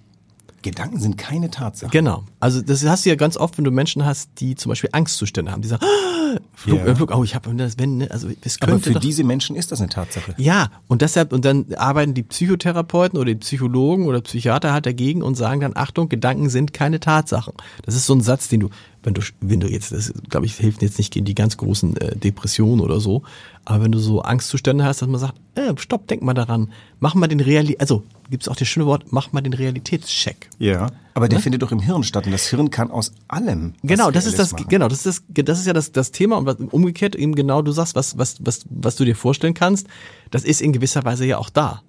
Gedanken 0.63 1.01
sind 1.01 1.19
keine 1.19 1.51
Tatsache. 1.51 1.91
Genau. 1.91 2.25
Also 2.41 2.63
das 2.63 2.85
hast 2.85 3.05
du 3.05 3.11
ja 3.11 3.17
ganz 3.17 3.37
oft, 3.37 3.59
wenn 3.59 3.65
du 3.65 3.71
Menschen 3.71 4.05
hast, 4.05 4.31
die 4.39 4.55
zum 4.55 4.71
Beispiel 4.71 4.91
Angstzustände 4.93 5.51
haben. 5.51 5.63
Die 5.63 5.69
sagen, 5.69 5.85
ah, 5.85 6.13
Flug, 6.55 6.87
ja. 6.87 6.95
Flug, 6.95 7.15
oh, 7.15 7.25
ich 7.25 7.35
habe 7.35 7.55
das, 7.55 7.79
wenn, 7.79 7.99
ne, 7.99 8.11
also 8.11 8.29
es 8.43 8.59
könnte 8.59 8.75
Aber 8.75 8.83
für 8.83 8.93
doch, 8.93 9.01
diese 9.01 9.25
Menschen 9.25 9.57
ist 9.57 9.73
das 9.73 9.81
eine 9.81 9.89
Tatsache. 9.89 10.35
Ja, 10.39 10.71
und 10.89 11.03
deshalb 11.03 11.33
und 11.33 11.45
dann 11.45 11.67
arbeiten 11.77 12.15
die 12.15 12.23
Psychotherapeuten 12.23 13.19
oder 13.19 13.33
die 13.33 13.41
Psychologen 13.41 14.07
oder 14.07 14.21
Psychiater 14.21 14.73
halt 14.73 14.87
dagegen 14.87 15.23
und 15.23 15.35
sagen 15.35 15.61
dann, 15.61 15.77
Achtung, 15.77 16.09
Gedanken 16.09 16.49
sind 16.49 16.73
keine 16.73 17.01
Tatsachen. 17.01 17.55
Das 17.85 17.95
ist 17.95 18.07
so 18.07 18.15
ein 18.15 18.21
Satz, 18.21 18.49
den 18.49 18.61
du, 18.61 18.71
wenn 19.03 19.15
du, 19.15 19.23
wenn 19.41 19.61
du 19.61 19.69
jetzt, 19.69 19.93
das 19.93 20.13
glaube 20.29 20.47
ich, 20.47 20.55
hilft 20.55 20.83
jetzt 20.83 20.99
nicht 20.99 21.13
gegen 21.13 21.27
die 21.27 21.35
ganz 21.35 21.57
großen 21.57 21.97
äh, 21.97 22.17
Depressionen 22.17 22.81
oder 22.81 23.01
so, 23.01 23.23
aber 23.65 23.85
wenn 23.85 23.93
du 23.93 23.99
so 23.99 24.23
Angstzustände 24.23 24.85
hast, 24.85 25.03
dass 25.03 25.09
man 25.09 25.21
sagt, 25.21 25.35
äh, 25.55 25.73
stopp, 25.77 26.07
denk 26.09 26.23
mal 26.23 26.35
daran, 26.35 26.73
mach 27.01 27.15
mal 27.15 27.29
den 27.29 27.41
Realität, 27.41 27.81
also 27.81 28.05
gibt 28.33 28.45
es 28.45 28.49
auch 28.49 28.57
das 28.57 28.67
schöne 28.67 28.87
Wort, 28.87 29.13
mach 29.13 29.33
mal 29.33 29.43
den 29.43 29.53
Realitätscheck. 29.53 30.49
Ja, 30.59 30.89
aber 31.13 31.29
der 31.29 31.39
ne? 31.39 31.43
findet 31.43 31.63
doch 31.63 31.71
im 31.71 31.81
Hirn 31.81 32.03
statt 32.03 32.25
und 32.25 32.33
das 32.33 32.47
Hirn 32.47 32.71
kann 32.71 32.91
aus 32.91 33.13
allem. 33.29 33.75
Genau, 33.83 34.11
das 34.11 34.25
ist 34.25 34.39
das, 34.39 34.53
machen. 34.53 34.67
genau, 34.69 34.89
das 34.89 35.05
ist 35.05 35.23
das, 35.29 35.45
das 35.45 35.61
ist 35.61 35.67
ja 35.67 35.75
das, 35.75 35.93
das 35.93 36.13
Thema 36.13 36.39
und 36.39 36.73
umgekehrt 36.73 37.15
eben 37.15 37.35
genau, 37.35 37.61
du 37.61 37.73
sagst, 37.73 37.95
was, 37.95 38.17
was, 38.17 38.37
was, 38.41 38.65
was 38.71 38.97
du 38.97 39.05
dir 39.05 39.15
vorstellen 39.15 39.53
kannst, 39.53 39.87
das 40.31 40.45
ist 40.45 40.63
in 40.63 40.73
gewisser 40.73 41.05
Weise 41.05 41.27
ja 41.27 41.37
auch 41.37 41.51
da. 41.51 41.83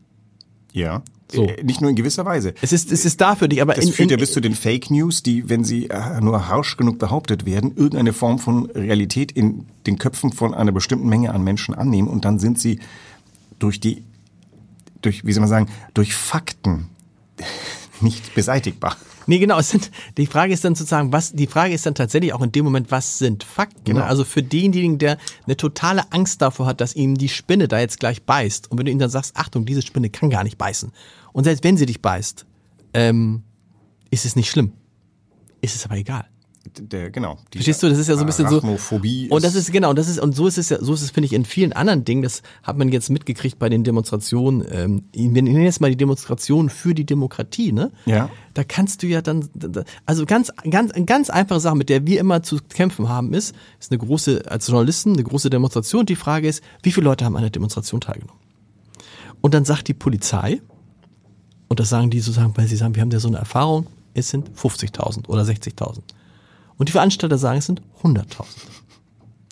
Ja. 0.73 1.01
So. 1.31 1.45
Äh, 1.45 1.63
nicht 1.63 1.79
nur 1.79 1.89
in 1.89 1.95
gewisser 1.95 2.25
Weise. 2.25 2.53
Es 2.61 2.73
ist, 2.73 2.91
es 2.91 3.05
ist 3.05 3.21
da 3.21 3.35
für 3.35 3.47
dich, 3.47 3.61
aber 3.61 3.81
in, 3.81 3.93
führt 3.93 4.11
ja 4.11 4.17
bis 4.17 4.33
zu 4.33 4.41
den 4.41 4.53
Fake 4.53 4.91
News, 4.91 5.23
die, 5.23 5.49
wenn 5.49 5.63
sie 5.63 5.89
äh, 5.89 6.19
nur 6.19 6.49
harsch 6.49 6.75
genug 6.75 6.99
behauptet 6.99 7.45
werden, 7.45 7.71
irgendeine 7.75 8.11
Form 8.11 8.37
von 8.37 8.69
Realität 8.71 9.31
in 9.31 9.65
den 9.87 9.97
Köpfen 9.97 10.33
von 10.33 10.53
einer 10.53 10.73
bestimmten 10.73 11.07
Menge 11.07 11.33
an 11.33 11.41
Menschen 11.41 11.73
annehmen 11.73 12.09
und 12.09 12.25
dann 12.25 12.37
sind 12.37 12.59
sie 12.59 12.79
durch 13.59 13.79
die, 13.79 14.03
durch, 15.05 15.25
wie 15.25 15.33
soll 15.33 15.41
man 15.41 15.49
sagen, 15.49 15.69
durch 15.93 16.13
Fakten 16.13 16.89
nicht 18.01 18.33
beseitigbar. 18.35 18.97
Nee, 19.25 19.39
genau. 19.39 19.57
Es 19.57 19.69
sind, 19.69 19.89
die 20.17 20.25
Frage 20.25 20.53
ist 20.53 20.65
dann 20.65 20.75
sozusagen, 20.75 21.13
was, 21.13 21.31
die 21.31 21.47
Frage 21.47 21.73
ist 21.73 21.85
dann 21.85 21.95
tatsächlich 21.95 22.33
auch 22.33 22.41
in 22.41 22.51
dem 22.51 22.65
Moment, 22.65 22.91
was 22.91 23.19
sind 23.19 23.43
Fakten? 23.43 23.83
Genau. 23.85 24.03
Also 24.03 24.25
für 24.25 24.43
denjenigen, 24.43 24.97
der 24.97 25.17
eine 25.45 25.55
totale 25.55 26.11
Angst 26.11 26.41
davor 26.41 26.65
hat, 26.65 26.81
dass 26.81 26.93
ihm 26.95 27.15
die 27.15 27.29
Spinne 27.29 27.69
da 27.69 27.79
jetzt 27.79 27.99
gleich 28.01 28.23
beißt. 28.23 28.69
Und 28.69 28.77
wenn 28.77 28.85
du 28.85 28.91
ihm 28.91 28.99
dann 28.99 29.09
sagst, 29.09 29.37
Achtung, 29.37 29.65
diese 29.65 29.81
Spinne 29.81 30.09
kann 30.09 30.29
gar 30.29 30.43
nicht 30.43 30.57
beißen. 30.57 30.91
Und 31.31 31.45
selbst 31.45 31.63
wenn 31.63 31.77
sie 31.77 31.85
dich 31.85 32.01
beißt, 32.01 32.45
ähm, 32.93 33.43
ist 34.11 34.25
es 34.25 34.35
nicht 34.35 34.49
schlimm. 34.49 34.73
Ist 35.61 35.75
es 35.75 35.85
aber 35.85 35.95
egal 35.95 36.25
der, 36.65 37.11
genau. 37.11 37.37
Verstehst 37.51 37.83
du, 37.83 37.89
das 37.89 37.97
ist 37.97 38.07
ja 38.07 38.15
so 38.15 38.21
ein 38.21 38.25
bisschen 38.25 38.47
so. 38.47 38.61
Und 39.29 39.43
das 39.43 39.53
ist, 39.53 39.71
genau, 39.71 39.93
das 39.93 40.07
ist, 40.07 40.19
und 40.19 40.33
so 40.33 40.47
ist 40.47 40.57
es 40.57 40.69
ja, 40.69 40.81
so 40.81 40.93
ist 40.93 41.01
es, 41.01 41.11
finde 41.11 41.25
ich, 41.25 41.33
in 41.33 41.43
vielen 41.43 41.73
anderen 41.73 42.05
Dingen, 42.05 42.21
das 42.21 42.41
hat 42.63 42.77
man 42.77 42.89
jetzt 42.89 43.09
mitgekriegt 43.09 43.59
bei 43.59 43.67
den 43.67 43.83
Demonstrationen, 43.83 44.65
ähm, 44.71 45.03
wir 45.13 45.41
nennen 45.41 45.63
jetzt 45.63 45.81
mal 45.81 45.89
die 45.89 45.97
Demonstration 45.97 46.69
für 46.69 46.93
die 46.93 47.05
Demokratie, 47.05 47.73
ne? 47.73 47.91
Ja. 48.05 48.29
Da 48.53 48.63
kannst 48.63 49.03
du 49.03 49.07
ja 49.07 49.21
dann, 49.21 49.49
also 50.05 50.25
ganz, 50.25 50.51
ganz, 50.69 50.93
ganz 51.05 51.29
einfache 51.29 51.59
Sache, 51.59 51.75
mit 51.75 51.89
der 51.89 52.07
wir 52.07 52.19
immer 52.19 52.43
zu 52.43 52.59
kämpfen 52.69 53.09
haben, 53.09 53.33
ist, 53.33 53.55
ist 53.79 53.91
eine 53.91 53.97
große, 53.97 54.43
als 54.47 54.67
Journalisten, 54.67 55.13
eine 55.13 55.23
große 55.23 55.49
Demonstration. 55.49 56.05
Die 56.05 56.15
Frage 56.15 56.47
ist, 56.47 56.63
wie 56.81 56.91
viele 56.91 57.05
Leute 57.05 57.25
haben 57.25 57.35
an 57.35 57.41
der 57.41 57.51
Demonstration 57.51 57.99
teilgenommen? 57.99 58.39
Und 59.41 59.53
dann 59.53 59.65
sagt 59.65 59.89
die 59.89 59.93
Polizei, 59.93 60.61
und 61.67 61.79
das 61.79 61.89
sagen 61.89 62.09
die 62.09 62.19
sozusagen, 62.19 62.55
weil 62.55 62.67
sie 62.67 62.77
sagen, 62.77 62.95
wir 62.95 63.01
haben 63.01 63.11
ja 63.11 63.19
so 63.19 63.27
eine 63.27 63.37
Erfahrung, 63.37 63.87
es 64.13 64.29
sind 64.29 64.49
50.000 64.51 65.27
oder 65.27 65.41
60.000. 65.41 65.99
Und 66.77 66.89
die 66.89 66.93
Veranstalter 66.93 67.37
sagen, 67.37 67.59
es 67.59 67.65
sind 67.65 67.81
100.000. 68.03 68.25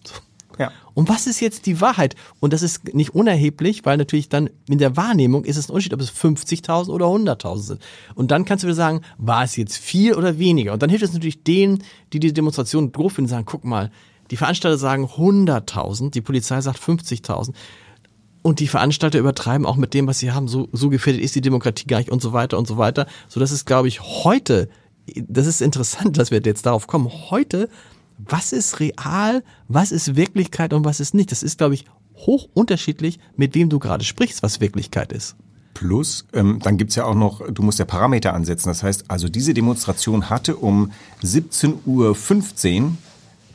So. 0.03 0.15
Ja. 0.57 0.71
Und 0.93 1.09
was 1.09 1.27
ist 1.27 1.39
jetzt 1.39 1.65
die 1.65 1.79
Wahrheit? 1.81 2.15
Und 2.39 2.53
das 2.53 2.61
ist 2.61 2.93
nicht 2.93 3.15
unerheblich, 3.15 3.85
weil 3.85 3.97
natürlich 3.97 4.29
dann 4.29 4.49
in 4.67 4.77
der 4.77 4.97
Wahrnehmung 4.97 5.45
ist 5.45 5.57
es 5.57 5.69
ein 5.69 5.71
Unterschied, 5.71 5.93
ob 5.93 6.01
es 6.01 6.11
50.000 6.11 6.89
oder 6.89 7.05
100.000 7.05 7.59
sind. 7.59 7.81
Und 8.15 8.31
dann 8.31 8.45
kannst 8.45 8.63
du 8.63 8.67
wieder 8.67 8.75
sagen, 8.75 9.01
war 9.17 9.43
es 9.43 9.55
jetzt 9.55 9.77
viel 9.77 10.13
oder 10.15 10.37
weniger? 10.37 10.73
Und 10.73 10.81
dann 10.81 10.89
hilft 10.89 11.05
es 11.05 11.13
natürlich 11.13 11.43
denen, 11.43 11.83
die 12.13 12.19
die 12.19 12.33
Demonstration 12.33 12.91
doof 12.91 13.13
finden, 13.13 13.29
sagen, 13.29 13.45
guck 13.45 13.63
mal, 13.63 13.91
die 14.31 14.37
Veranstalter 14.37 14.77
sagen 14.77 15.05
100.000, 15.05 16.11
die 16.11 16.21
Polizei 16.21 16.61
sagt 16.61 16.79
50.000. 16.79 17.53
Und 18.43 18.59
die 18.59 18.67
Veranstalter 18.67 19.19
übertreiben 19.19 19.67
auch 19.67 19.75
mit 19.75 19.93
dem, 19.93 20.07
was 20.07 20.19
sie 20.19 20.31
haben. 20.31 20.47
So, 20.47 20.67
so 20.71 20.89
gefährdet 20.89 21.21
ist 21.21 21.35
die 21.35 21.41
Demokratie 21.41 21.85
gar 21.85 21.99
nicht 21.99 22.09
und 22.09 22.21
so 22.21 22.33
weiter 22.33 22.57
und 22.57 22.67
so 22.67 22.77
weiter. 22.77 23.05
So 23.27 23.39
dass 23.39 23.51
es, 23.51 23.65
glaube 23.65 23.87
ich, 23.87 24.01
heute 24.01 24.67
das 25.27 25.47
ist 25.47 25.61
interessant, 25.61 26.17
dass 26.17 26.31
wir 26.31 26.41
jetzt 26.41 26.65
darauf 26.65 26.87
kommen. 26.87 27.09
Heute, 27.29 27.69
was 28.17 28.53
ist 28.53 28.79
real, 28.79 29.43
was 29.67 29.91
ist 29.91 30.15
Wirklichkeit 30.15 30.73
und 30.73 30.85
was 30.85 30.99
ist 30.99 31.13
nicht? 31.13 31.31
Das 31.31 31.43
ist, 31.43 31.57
glaube 31.57 31.75
ich, 31.75 31.85
hoch 32.15 32.47
unterschiedlich, 32.53 33.19
mit 33.35 33.55
wem 33.55 33.69
du 33.69 33.79
gerade 33.79 34.03
sprichst, 34.03 34.43
was 34.43 34.61
Wirklichkeit 34.61 35.11
ist. 35.11 35.35
Plus, 35.73 36.25
ähm, 36.33 36.59
dann 36.61 36.77
gibt's 36.77 36.95
ja 36.95 37.05
auch 37.05 37.15
noch, 37.15 37.41
du 37.49 37.63
musst 37.63 37.79
ja 37.79 37.85
Parameter 37.85 38.33
ansetzen. 38.33 38.69
Das 38.69 38.83
heißt, 38.83 39.05
also 39.07 39.29
diese 39.29 39.53
Demonstration 39.53 40.29
hatte 40.29 40.57
um 40.57 40.91
17.15 41.23 42.81
Uhr 42.83 42.97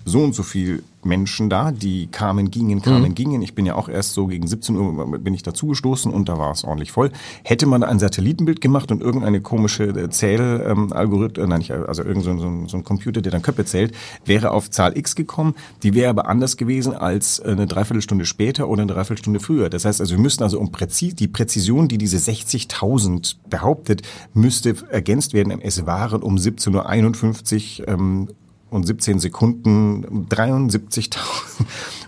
so 0.05 0.23
und 0.23 0.35
so 0.35 0.43
viel 0.43 0.83
Menschen 1.07 1.49
da, 1.49 1.73
die 1.73 2.09
kamen, 2.09 2.51
gingen, 2.51 2.83
kamen, 2.83 3.11
mhm. 3.11 3.15
gingen. 3.15 3.43
Ich 3.43 3.55
bin 3.55 3.67
ja 3.67 3.75
auch 3.75 3.89
erst 3.89 4.13
so 4.15 4.27
gegen 4.27 4.47
17 4.47 4.77
Uhr 4.77 5.19
bin 5.19 5.35
ich 5.35 5.43
dazugestoßen 5.43 6.13
und 6.13 6.29
da 6.29 6.39
war 6.39 6.53
es 6.53 6.65
ordentlich 6.65 6.93
voll. 6.93 7.11
Hätte 7.45 7.67
man 7.67 7.81
da 7.81 7.89
ein 7.89 7.99
Satellitenbild 7.99 8.61
gemacht 8.61 8.91
und 8.91 9.03
irgendeine 9.03 9.41
komische 9.41 9.85
äh, 9.85 10.11
Zählalgorithmus, 10.11 11.45
äh, 11.45 11.49
nein, 11.49 11.59
nicht, 11.59 11.71
also 11.73 12.03
irgend 12.03 12.25
so, 12.25 12.37
so, 12.39 12.67
so 12.67 12.77
ein 12.77 12.85
Computer, 12.85 13.23
der 13.23 13.33
dann 13.33 13.43
Köpfe 13.43 13.65
zählt, 13.65 13.95
wäre 14.25 14.51
auf 14.51 14.71
Zahl 14.71 14.97
X 14.97 15.15
gekommen. 15.15 15.55
Die 15.83 15.95
wäre 15.95 16.11
aber 16.11 16.29
anders 16.29 16.57
gewesen 16.57 16.95
als 16.95 17.39
äh, 17.39 17.49
eine 17.51 17.67
Dreiviertelstunde 17.67 18.25
später 18.25 18.69
oder 18.69 18.83
eine 18.83 18.93
Dreiviertelstunde 18.93 19.41
früher. 19.41 19.71
Das 19.71 19.85
heißt 19.85 20.01
also, 20.01 20.15
wir 20.15 20.23
müssten 20.23 20.43
also 20.43 20.59
um 20.59 20.73
Präzis 20.73 21.15
die 21.15 21.29
Präzision, 21.29 21.89
die 21.89 21.99
diese 21.99 22.19
60.000 22.19 23.37
behauptet, 23.49 24.03
müsste 24.35 24.75
ergänzt 24.91 25.33
werden. 25.33 25.61
Es 25.61 25.87
waren 25.87 26.23
um 26.23 26.37
17.51 26.37 27.81
Uhr 27.81 27.89
ähm, 27.89 28.29
und 28.77 28.87
17 28.87 29.19
Sekunden 29.19 30.27
73.000. 30.29 31.17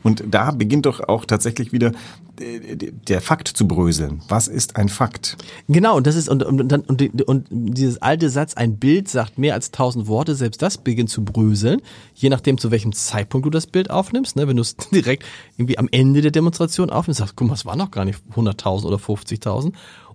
Und 0.03 0.23
da 0.31 0.53
beginnt 0.53 0.87
doch 0.87 1.01
auch 1.01 1.25
tatsächlich 1.25 1.73
wieder 1.73 1.93
äh, 2.39 2.77
der 2.77 3.21
Fakt 3.21 3.49
zu 3.49 3.67
bröseln. 3.67 4.23
Was 4.29 4.47
ist 4.47 4.77
ein 4.77 4.89
Fakt? 4.89 5.37
Genau, 5.67 5.99
das 6.01 6.15
ist 6.15 6.29
und 6.29 6.43
und, 6.43 6.73
und, 6.73 7.23
und 7.23 7.47
dieses 7.51 8.01
alte 8.01 8.31
Satz, 8.31 8.55
ein 8.55 8.77
Bild 8.77 9.09
sagt 9.09 9.39
mehr 9.39 9.55
als 9.55 9.71
tausend 9.71 10.07
Worte, 10.07 10.35
selbst 10.35 10.63
das 10.63 10.79
beginnt 10.79 11.11
zu 11.11 11.25
bröseln, 11.25 11.81
je 12.15 12.29
nachdem 12.29 12.59
zu 12.59 12.71
welchem 12.71 12.93
Zeitpunkt 12.93 13.47
du 13.47 13.51
das 13.51 13.67
Bild 13.67 13.91
aufnimmst. 13.91 14.37
Ne? 14.37 14.47
Wenn 14.47 14.57
du 14.57 14.63
es 14.63 14.77
direkt 14.93 15.25
irgendwie 15.57 15.79
am 15.79 15.89
Ende 15.91 16.21
der 16.21 16.31
Demonstration 16.31 16.91
aufnimmst, 16.91 17.19
sagst, 17.19 17.37
guck 17.37 17.49
mal, 17.49 17.55
es 17.55 17.67
waren 17.67 17.79
noch 17.79 17.91
gar 17.91 18.05
nicht 18.05 18.21
100.000 18.35 18.85
oder 18.85 18.97
50.000. 18.97 19.73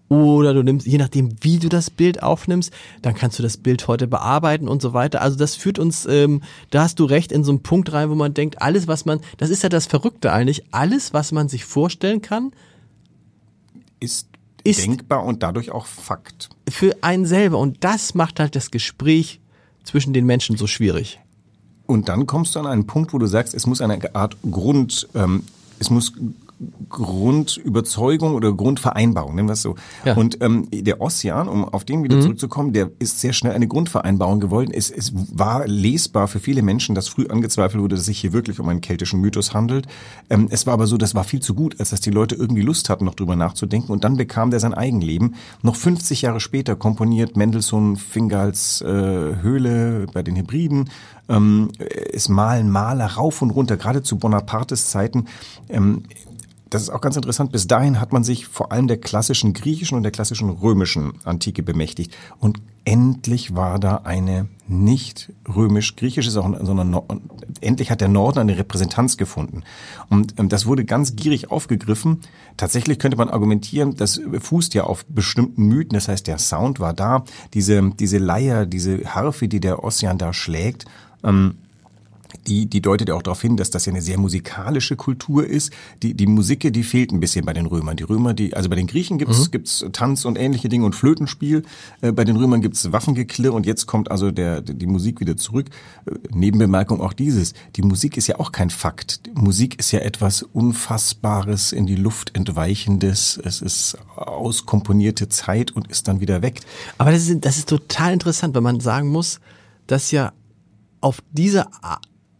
Oder 0.09 0.53
du 0.53 0.63
nimmst, 0.63 0.85
je 0.85 0.97
nachdem, 0.97 1.35
wie 1.41 1.59
du 1.59 1.69
das 1.69 1.89
Bild 1.89 2.21
aufnimmst, 2.21 2.71
dann 3.01 3.15
kannst 3.15 3.39
du 3.39 3.43
das 3.43 3.57
Bild 3.57 3.87
heute 3.87 4.07
bearbeiten 4.07 4.67
und 4.67 4.81
so 4.81 4.93
weiter. 4.93 5.21
Also 5.21 5.37
das 5.37 5.55
führt 5.55 5.79
uns, 5.79 6.05
ähm, 6.05 6.41
da 6.69 6.83
hast 6.83 6.99
du 6.99 7.05
recht, 7.05 7.31
in 7.31 7.43
so 7.43 7.51
einen 7.51 7.63
Punkt 7.63 7.91
rein, 7.93 8.09
wo 8.09 8.15
man 8.15 8.33
denkt, 8.33 8.61
alles, 8.61 8.87
was 8.87 9.05
man, 9.05 9.21
das 9.37 9.49
ist 9.49 9.63
ja 9.63 9.69
das 9.69 9.87
Verrückte 9.87 10.31
eigentlich, 10.31 10.63
alles, 10.71 11.13
was 11.13 11.31
man 11.31 11.49
sich 11.49 11.65
vorstellen 11.65 12.21
kann, 12.21 12.51
ist, 13.99 14.27
ist 14.63 14.85
denkbar 14.85 15.23
und 15.23 15.41
dadurch 15.41 15.71
auch 15.71 15.85
Fakt. 15.85 16.49
Für 16.69 16.95
einen 17.01 17.25
selber. 17.25 17.57
Und 17.57 17.83
das 17.83 18.13
macht 18.13 18.39
halt 18.39 18.55
das 18.55 18.71
Gespräch 18.71 19.39
zwischen 19.83 20.13
den 20.13 20.25
Menschen 20.25 20.57
so 20.57 20.67
schwierig. 20.67 21.19
Und 21.85 22.09
dann 22.09 22.27
kommst 22.27 22.55
du 22.55 22.59
an 22.59 22.67
einen 22.67 22.87
Punkt, 22.87 23.13
wo 23.13 23.17
du 23.17 23.25
sagst, 23.25 23.53
es 23.53 23.65
muss 23.65 23.81
eine 23.81 24.15
Art 24.15 24.37
Grund, 24.49 25.07
ähm, 25.15 25.43
es 25.79 25.89
muss 25.89 26.13
Grundüberzeugung 26.89 28.35
oder 28.35 28.53
Grundvereinbarung, 28.53 29.35
nennen 29.35 29.47
wir 29.47 29.53
es 29.53 29.61
so. 29.61 29.75
Ja. 30.05 30.15
Und 30.15 30.41
ähm, 30.41 30.67
der 30.71 31.01
Ossian, 31.01 31.47
um 31.47 31.65
auf 31.65 31.85
den 31.85 32.03
wieder 32.03 32.17
mhm. 32.17 32.21
zurückzukommen, 32.21 32.73
der 32.73 32.91
ist 32.99 33.19
sehr 33.19 33.33
schnell 33.33 33.53
eine 33.53 33.67
Grundvereinbarung 33.67 34.39
gewollt. 34.39 34.69
Es, 34.73 34.89
es 34.89 35.13
war 35.13 35.67
lesbar 35.67 36.27
für 36.27 36.39
viele 36.39 36.61
Menschen, 36.61 36.95
dass 36.95 37.07
früh 37.07 37.27
angezweifelt 37.27 37.81
wurde, 37.81 37.95
dass 37.95 38.01
es 38.01 38.05
sich 38.07 38.19
hier 38.19 38.33
wirklich 38.33 38.59
um 38.59 38.69
einen 38.69 38.81
keltischen 38.81 39.21
Mythos 39.21 39.53
handelt. 39.53 39.87
Ähm, 40.29 40.47
es 40.49 40.65
war 40.65 40.73
aber 40.73 40.87
so, 40.87 40.97
das 40.97 41.15
war 41.15 41.23
viel 41.23 41.41
zu 41.41 41.55
gut, 41.55 41.79
als 41.79 41.89
dass 41.89 42.01
die 42.01 42.11
Leute 42.11 42.35
irgendwie 42.35 42.61
Lust 42.61 42.89
hatten, 42.89 43.05
noch 43.05 43.15
drüber 43.15 43.35
nachzudenken. 43.35 43.91
Und 43.91 44.03
dann 44.03 44.17
bekam 44.17 44.51
der 44.51 44.59
sein 44.59 44.73
Eigenleben. 44.73 45.35
Noch 45.61 45.75
50 45.75 46.21
Jahre 46.23 46.39
später 46.39 46.75
komponiert 46.75 47.37
Mendelssohn 47.37 47.97
Fingals 47.97 48.81
äh, 48.81 48.87
Höhle 48.87 50.07
bei 50.13 50.23
den 50.23 50.35
Hebriden. 50.35 50.89
Ähm, 51.29 51.71
es 52.11 52.29
malen 52.29 52.69
Maler 52.69 53.05
rauf 53.05 53.41
und 53.41 53.51
runter, 53.51 53.77
gerade 53.77 54.03
zu 54.03 54.17
Bonapartes 54.17 54.89
Zeiten. 54.89 55.25
Ähm, 55.69 56.03
das 56.73 56.81
ist 56.83 56.89
auch 56.89 57.01
ganz 57.01 57.15
interessant. 57.15 57.51
Bis 57.51 57.67
dahin 57.67 57.99
hat 58.01 58.13
man 58.13 58.23
sich 58.23 58.47
vor 58.47 58.71
allem 58.71 58.87
der 58.87 58.97
klassischen 58.97 59.53
griechischen 59.53 59.95
und 59.95 60.03
der 60.03 60.11
klassischen 60.11 60.49
römischen 60.49 61.13
Antike 61.23 61.61
bemächtigt. 61.61 62.15
Und 62.39 62.61
endlich 62.83 63.55
war 63.55 63.77
da 63.79 63.97
eine 64.05 64.47
nicht 64.67 65.31
römisch-griechische, 65.47 66.31
sondern 66.31 66.99
endlich 67.61 67.91
hat 67.91 68.01
der 68.01 68.07
Norden 68.07 68.39
eine 68.39 68.57
Repräsentanz 68.57 69.17
gefunden. 69.17 69.63
Und 70.09 70.39
ähm, 70.39 70.49
das 70.49 70.65
wurde 70.65 70.83
ganz 70.83 71.15
gierig 71.15 71.51
aufgegriffen. 71.51 72.21
Tatsächlich 72.57 72.97
könnte 72.97 73.17
man 73.17 73.29
argumentieren, 73.29 73.95
das 73.95 74.19
fußt 74.39 74.73
ja 74.73 74.85
auf 74.85 75.05
bestimmten 75.05 75.67
Mythen. 75.67 75.93
Das 75.93 76.07
heißt, 76.07 76.25
der 76.25 76.39
Sound 76.39 76.79
war 76.79 76.93
da. 76.93 77.23
Diese, 77.53 77.91
diese 77.99 78.17
Leier, 78.17 78.65
diese 78.65 79.13
Harfe, 79.13 79.47
die 79.47 79.59
der 79.59 79.83
Ossian 79.83 80.17
da 80.17 80.33
schlägt, 80.33 80.85
ähm, 81.23 81.59
die, 82.47 82.65
die 82.65 82.81
deutet 82.81 83.09
ja 83.09 83.15
auch 83.15 83.21
darauf 83.21 83.41
hin, 83.41 83.57
dass 83.57 83.69
das 83.69 83.85
ja 83.85 83.91
eine 83.91 84.01
sehr 84.01 84.17
musikalische 84.17 84.95
Kultur 84.95 85.45
ist. 85.45 85.71
Die, 86.01 86.13
die 86.13 86.27
Musik, 86.27 86.71
die 86.71 86.83
fehlt 86.83 87.11
ein 87.11 87.19
bisschen 87.19 87.45
bei 87.45 87.53
den 87.53 87.65
Römern. 87.65 87.97
Die 87.97 88.03
Römer, 88.03 88.33
die, 88.33 88.53
also 88.53 88.69
bei 88.69 88.75
den 88.75 88.87
Griechen 88.87 89.17
gibt's 89.17 89.47
mhm. 89.47 89.51
gibt's 89.51 89.85
Tanz 89.93 90.25
und 90.25 90.37
ähnliche 90.37 90.69
Dinge 90.69 90.85
und 90.85 90.95
Flötenspiel. 90.95 91.63
Äh, 92.01 92.11
bei 92.11 92.23
den 92.23 92.35
Römern 92.35 92.61
gibt's 92.61 92.91
Waffengeklirr 92.91 93.53
und 93.53 93.65
jetzt 93.65 93.85
kommt 93.85 94.11
also 94.11 94.31
der, 94.31 94.61
die 94.61 94.85
Musik 94.85 95.19
wieder 95.19 95.37
zurück. 95.37 95.67
Äh, 96.05 96.11
Nebenbemerkung 96.31 97.01
auch 97.01 97.13
dieses. 97.13 97.53
Die 97.75 97.81
Musik 97.81 98.17
ist 98.17 98.27
ja 98.27 98.39
auch 98.39 98.51
kein 98.51 98.69
Fakt. 98.69 99.25
Die 99.25 99.31
Musik 99.31 99.79
ist 99.79 99.91
ja 99.91 99.99
etwas 99.99 100.43
Unfassbares, 100.43 101.71
in 101.71 101.85
die 101.85 101.95
Luft 101.95 102.35
entweichendes. 102.35 103.39
Es 103.43 103.61
ist 103.61 103.97
auskomponierte 104.15 105.29
Zeit 105.29 105.71
und 105.71 105.87
ist 105.89 106.07
dann 106.07 106.19
wieder 106.19 106.41
weg. 106.41 106.61
Aber 106.97 107.11
das 107.11 107.27
ist, 107.27 107.45
das 107.45 107.57
ist 107.57 107.69
total 107.69 108.13
interessant, 108.13 108.55
wenn 108.55 108.63
man 108.63 108.79
sagen 108.79 109.09
muss, 109.09 109.39
dass 109.87 110.11
ja 110.11 110.33
auf 111.01 111.21
diese 111.31 111.65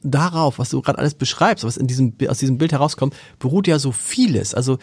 darauf, 0.03 0.59
was 0.59 0.69
du 0.69 0.81
gerade 0.81 0.99
alles 0.99 1.15
beschreibst, 1.15 1.63
was 1.63 1.77
in 1.77 1.87
diesem, 1.87 2.13
aus 2.27 2.39
diesem 2.39 2.57
Bild 2.57 2.71
herauskommt, 2.71 3.15
beruht 3.39 3.67
ja 3.67 3.79
so 3.79 3.91
vieles. 3.91 4.53
Also 4.53 4.77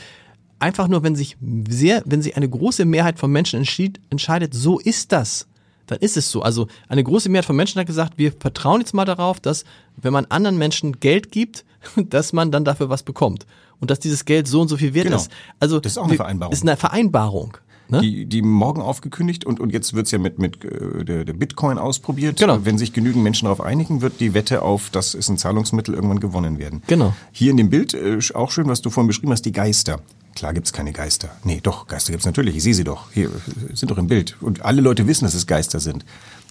einfach 0.59 0.89
nur, 0.89 1.03
wenn 1.03 1.17
sich 1.17 1.37
sehr, 1.69 2.03
wenn 2.07 2.23
sich 2.23 2.37
eine 2.37 2.49
große 2.49 2.85
Mehrheit 2.85 3.19
von 3.19 3.31
Menschen 3.31 3.59
entschied, 3.59 4.01
entscheidet, 4.11 4.55
so 4.55 4.79
ist 4.79 5.13
das, 5.13 5.47
dann 5.87 5.99
ist 5.99 6.17
es 6.17 6.31
so. 6.31 6.43
Also 6.43 6.69
eine 6.89 7.03
große 7.03 7.29
Mehrheit 7.29 7.47
von 7.47 7.57
Menschen 7.57 7.81
hat 7.81 7.87
gesagt, 7.87 8.15
wir 8.17 8.33
vertrauen 8.33 8.81
jetzt 8.81 8.95
mal 8.95 9.05
darauf, 9.05 9.41
dass 9.41 9.65
wenn 9.97 10.13
man 10.13 10.27
anderen 10.27 10.57
Menschen 10.59 11.01
Geld 11.01 11.33
gibt, 11.33 11.65
dass 11.97 12.33
man 12.33 12.51
dann 12.51 12.65
dafür 12.65 12.89
was 12.89 13.03
bekommt. 13.03 13.47
Und 13.81 13.91
dass 13.91 13.99
dieses 13.99 14.27
Geld 14.27 14.47
so 14.47 14.61
und 14.61 14.69
so 14.69 14.77
viel 14.77 14.93
wert 14.93 15.07
genau. 15.07 15.17
ist. 15.17 15.31
Also 15.59 15.81
das 15.81 15.93
ist 15.93 15.99
auch 15.99 16.07
eine 16.07 16.17
Vereinbarung. 16.17 16.53
Ist 16.53 16.63
eine 16.63 16.77
Vereinbarung. 16.77 17.57
Ne? 17.91 18.01
Die, 18.01 18.27
die 18.27 18.43
morgen 18.43 18.81
aufgekündigt 18.81 19.45
und, 19.45 19.61
und 19.61 19.73
jetzt 19.73 19.95
wird's 19.95 20.11
ja 20.11 20.19
mit, 20.19 20.39
mit 20.39 20.65
äh, 20.65 21.05
der, 21.05 21.25
der 21.25 21.33
Bitcoin 21.33 21.79
ausprobiert. 21.79 22.39
Genau. 22.39 22.65
Wenn 22.65 22.79
sich 22.79 22.93
genügend 22.93 23.23
Menschen 23.23 23.47
darauf 23.47 23.61
einigen, 23.61 24.01
wird 24.01 24.21
die 24.21 24.35
Wette 24.35 24.63
auf, 24.63 24.91
das 24.91 25.15
ist 25.15 25.29
ein 25.29 25.39
Zahlungsmittel, 25.39 25.95
irgendwann 25.95 26.21
gewonnen 26.21 26.59
werden. 26.59 26.83
Genau. 26.87 27.15
Hier 27.33 27.51
in 27.51 27.57
dem 27.57 27.71
Bild, 27.71 27.95
äh, 27.95 28.19
auch 28.35 28.51
schön, 28.51 28.69
was 28.69 28.81
du 28.81 28.91
vorhin 28.91 29.09
beschrieben 29.09 29.33
hast, 29.33 29.43
die 29.43 29.53
Geister. 29.53 30.01
Klar 30.35 30.55
gibt's 30.55 30.73
keine 30.73 30.93
Geister. 30.93 31.31
Nee, 31.45 31.61
doch, 31.63 31.87
Geister 31.89 32.13
gibt's 32.13 32.27
natürlich. 32.27 32.57
Ich 32.57 32.63
sehe 32.63 32.75
sie 32.75 32.85
doch. 32.85 33.11
Hier 33.13 33.31
sind 33.75 33.91
doch 33.91 33.99
im 33.99 34.07
Bild. 34.07 34.37
Und 34.41 34.65
alle 34.65 34.81
Leute 34.81 35.07
wissen, 35.07 35.25
dass 35.25 35.35
es 35.35 35.47
Geister 35.47 35.81
sind. 35.81 36.05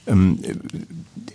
Ähm, 0.06 0.40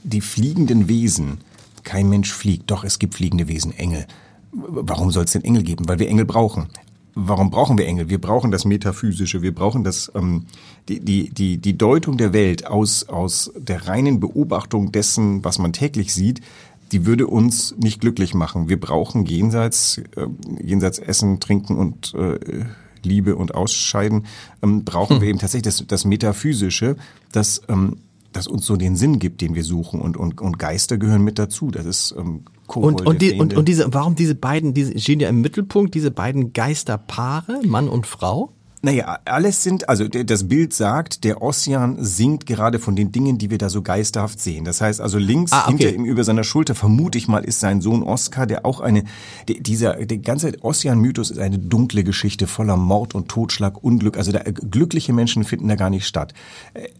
die 0.02 0.20
fliegenden 0.20 0.88
Wesen. 0.88 1.38
Kein 1.82 2.08
Mensch 2.08 2.32
fliegt. 2.32 2.70
Doch, 2.70 2.84
es 2.84 2.98
gibt 2.98 3.14
fliegende 3.14 3.48
Wesen, 3.48 3.72
Engel. 3.72 4.06
Warum 4.52 5.10
soll 5.10 5.24
es 5.24 5.32
denn 5.32 5.44
Engel 5.44 5.62
geben? 5.62 5.88
Weil 5.88 5.98
wir 5.98 6.08
Engel 6.08 6.24
brauchen 6.26 6.68
warum 7.14 7.50
brauchen 7.50 7.78
wir 7.78 7.86
Engel? 7.86 8.08
Wir 8.08 8.20
brauchen 8.20 8.50
das 8.50 8.64
Metaphysische, 8.64 9.42
wir 9.42 9.54
brauchen 9.54 9.84
das, 9.84 10.10
ähm, 10.14 10.46
die, 10.88 11.00
die, 11.00 11.30
die, 11.30 11.58
die 11.58 11.78
Deutung 11.78 12.16
der 12.16 12.32
Welt 12.32 12.66
aus, 12.66 13.08
aus 13.08 13.52
der 13.56 13.86
reinen 13.86 14.20
Beobachtung 14.20 14.92
dessen, 14.92 15.44
was 15.44 15.58
man 15.58 15.72
täglich 15.72 16.12
sieht, 16.12 16.40
die 16.92 17.06
würde 17.06 17.26
uns 17.26 17.74
nicht 17.76 18.00
glücklich 18.00 18.34
machen. 18.34 18.68
Wir 18.68 18.78
brauchen 18.78 19.24
jenseits, 19.26 19.98
äh, 20.16 20.26
jenseits 20.62 20.98
Essen, 20.98 21.40
Trinken 21.40 21.76
und 21.76 22.14
äh, 22.14 22.38
Liebe 23.02 23.36
und 23.36 23.54
Ausscheiden, 23.54 24.26
ähm, 24.62 24.84
brauchen 24.84 25.16
hm. 25.16 25.22
wir 25.22 25.28
eben 25.28 25.38
tatsächlich 25.38 25.74
das, 25.76 25.86
das 25.86 26.04
Metaphysische, 26.04 26.96
das 27.32 27.62
ähm, 27.68 27.96
das 28.36 28.46
uns 28.46 28.66
so 28.66 28.76
den 28.76 28.96
Sinn 28.96 29.18
gibt, 29.18 29.40
den 29.40 29.54
wir 29.54 29.64
suchen. 29.64 30.00
Und, 30.00 30.16
und, 30.16 30.40
und 30.40 30.58
Geister 30.58 30.98
gehören 30.98 31.22
mit 31.22 31.38
dazu. 31.38 31.70
Das 31.70 31.86
ist 31.86 32.14
ähm, 32.18 32.44
Kobold, 32.66 33.00
und, 33.00 33.06
und, 33.06 33.22
die, 33.22 33.34
und, 33.34 33.54
und 33.54 33.68
diese, 33.68 33.92
warum 33.92 34.14
diese 34.14 34.34
beiden, 34.34 34.74
diese 34.74 34.98
stehen 34.98 35.20
ja 35.20 35.28
im 35.28 35.40
Mittelpunkt, 35.40 35.94
diese 35.94 36.10
beiden 36.10 36.52
Geisterpaare, 36.52 37.60
Mann 37.64 37.88
und 37.88 38.06
Frau? 38.06 38.52
Naja, 38.84 39.18
alles 39.24 39.62
sind, 39.62 39.88
also 39.88 40.06
das 40.06 40.46
Bild 40.46 40.74
sagt, 40.74 41.24
der 41.24 41.40
Ossian 41.40 41.96
singt 42.04 42.44
gerade 42.44 42.78
von 42.78 42.94
den 42.94 43.12
Dingen, 43.12 43.38
die 43.38 43.48
wir 43.48 43.56
da 43.56 43.70
so 43.70 43.80
geisterhaft 43.80 44.38
sehen. 44.38 44.66
Das 44.66 44.82
heißt 44.82 45.00
also 45.00 45.16
links 45.16 45.52
ah, 45.52 45.62
okay. 45.62 45.70
hinter 45.70 45.94
ihm 45.94 46.04
über 46.04 46.22
seiner 46.22 46.44
Schulter, 46.44 46.74
vermute 46.74 47.16
ich 47.16 47.26
mal, 47.26 47.46
ist 47.46 47.60
sein 47.60 47.80
Sohn 47.80 48.02
Oskar, 48.02 48.46
der 48.46 48.66
auch 48.66 48.80
eine, 48.80 49.04
dieser, 49.48 49.94
der 50.04 50.18
ganze 50.18 50.62
Ossian-Mythos 50.62 51.30
ist 51.30 51.38
eine 51.38 51.58
dunkle 51.58 52.04
Geschichte 52.04 52.46
voller 52.46 52.76
Mord 52.76 53.14
und 53.14 53.30
Totschlag, 53.30 53.82
Unglück. 53.82 54.18
Also 54.18 54.32
da, 54.32 54.40
glückliche 54.40 55.14
Menschen 55.14 55.44
finden 55.44 55.68
da 55.68 55.76
gar 55.76 55.88
nicht 55.88 56.06
statt. 56.06 56.34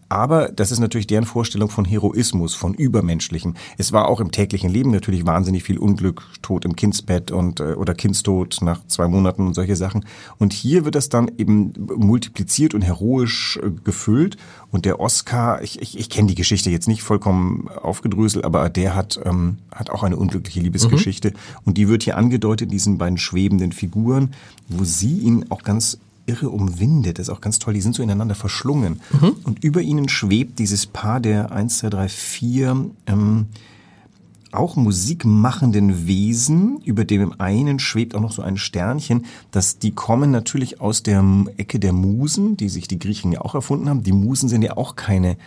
Aber 0.09 0.49
das 0.49 0.71
ist 0.71 0.79
natürlich 0.79 1.05
deren 1.05 1.25
Vorstellung 1.25 1.69
von 1.69 1.85
Heroismus, 1.85 2.55
von 2.55 2.73
Übermenschlichem. 2.73 3.53
Es 3.77 3.91
war 3.91 4.07
auch 4.07 4.21
im 4.21 4.31
täglichen 4.31 4.71
Leben 4.71 4.89
natürlich 4.89 5.27
wahnsinnig 5.27 5.63
viel 5.63 5.77
Unglück, 5.77 6.23
Tod 6.41 6.65
im 6.65 6.75
Kindsbett 6.75 7.29
und, 7.29 7.59
äh, 7.59 7.73
oder 7.73 7.93
Kindstod 7.93 8.57
nach 8.61 8.87
zwei 8.87 9.07
Monaten 9.07 9.45
und 9.45 9.53
solche 9.53 9.75
Sachen. 9.75 10.03
Und 10.39 10.51
hier 10.51 10.83
wird 10.83 10.95
das 10.95 11.09
dann 11.09 11.29
eben 11.37 11.74
multipliziert 11.77 12.73
und 12.73 12.81
heroisch 12.81 13.59
äh, 13.61 13.69
gefüllt. 13.83 14.37
Und 14.71 14.85
der 14.85 14.99
Oscar, 14.99 15.61
ich, 15.61 15.81
ich, 15.81 15.97
ich 15.97 16.09
kenne 16.09 16.27
die 16.27 16.35
Geschichte 16.35 16.69
jetzt 16.69 16.87
nicht 16.87 17.03
vollkommen 17.03 17.67
aufgedröselt, 17.69 18.45
aber 18.45 18.69
der 18.69 18.95
hat, 18.95 19.19
ähm, 19.23 19.57
hat 19.71 19.89
auch 19.89 20.03
eine 20.03 20.17
unglückliche 20.17 20.59
Liebesgeschichte. 20.59 21.29
Mhm. 21.29 21.35
Und 21.65 21.77
die 21.77 21.87
wird 21.87 22.03
hier 22.03 22.17
angedeutet, 22.17 22.71
diesen 22.71 22.97
beiden 22.97 23.17
schwebenden 23.17 23.71
Figuren, 23.71 24.33
wo 24.67 24.83
sie 24.83 25.17
ihn 25.19 25.45
auch 25.49 25.63
ganz 25.63 25.97
irre 26.25 26.49
umwindet. 26.49 27.19
Das 27.19 27.27
ist 27.27 27.33
auch 27.33 27.41
ganz 27.41 27.59
toll. 27.59 27.73
Die 27.73 27.81
sind 27.81 27.95
so 27.95 28.03
ineinander 28.03 28.35
verschlungen. 28.35 29.01
Mhm. 29.11 29.35
Und 29.43 29.63
über 29.63 29.81
ihnen 29.81 30.09
schwebt 30.09 30.59
dieses 30.59 30.85
Paar 30.87 31.19
der 31.19 31.51
1, 31.51 31.79
2, 31.79 31.89
3, 31.89 32.07
4 32.09 32.85
ähm, 33.07 33.45
auch 34.57 34.75
musikmachenden 34.75 36.07
Wesen, 36.07 36.79
über 36.83 37.05
dem 37.05 37.39
einen 37.39 37.79
schwebt 37.79 38.15
auch 38.15 38.21
noch 38.21 38.31
so 38.31 38.41
ein 38.41 38.57
Sternchen, 38.57 39.25
dass 39.51 39.79
die 39.79 39.91
kommen 39.91 40.31
natürlich 40.31 40.81
aus 40.81 41.03
der 41.03 41.23
Ecke 41.57 41.79
der 41.79 41.93
Musen, 41.93 42.57
die 42.57 42.69
sich 42.69 42.87
die 42.87 42.99
Griechen 42.99 43.31
ja 43.31 43.41
auch 43.41 43.55
erfunden 43.55 43.89
haben. 43.89 44.03
Die 44.03 44.13
Musen 44.13 44.49
sind 44.49 44.61
ja 44.61 44.77
auch 44.77 44.95
keine 44.95 45.37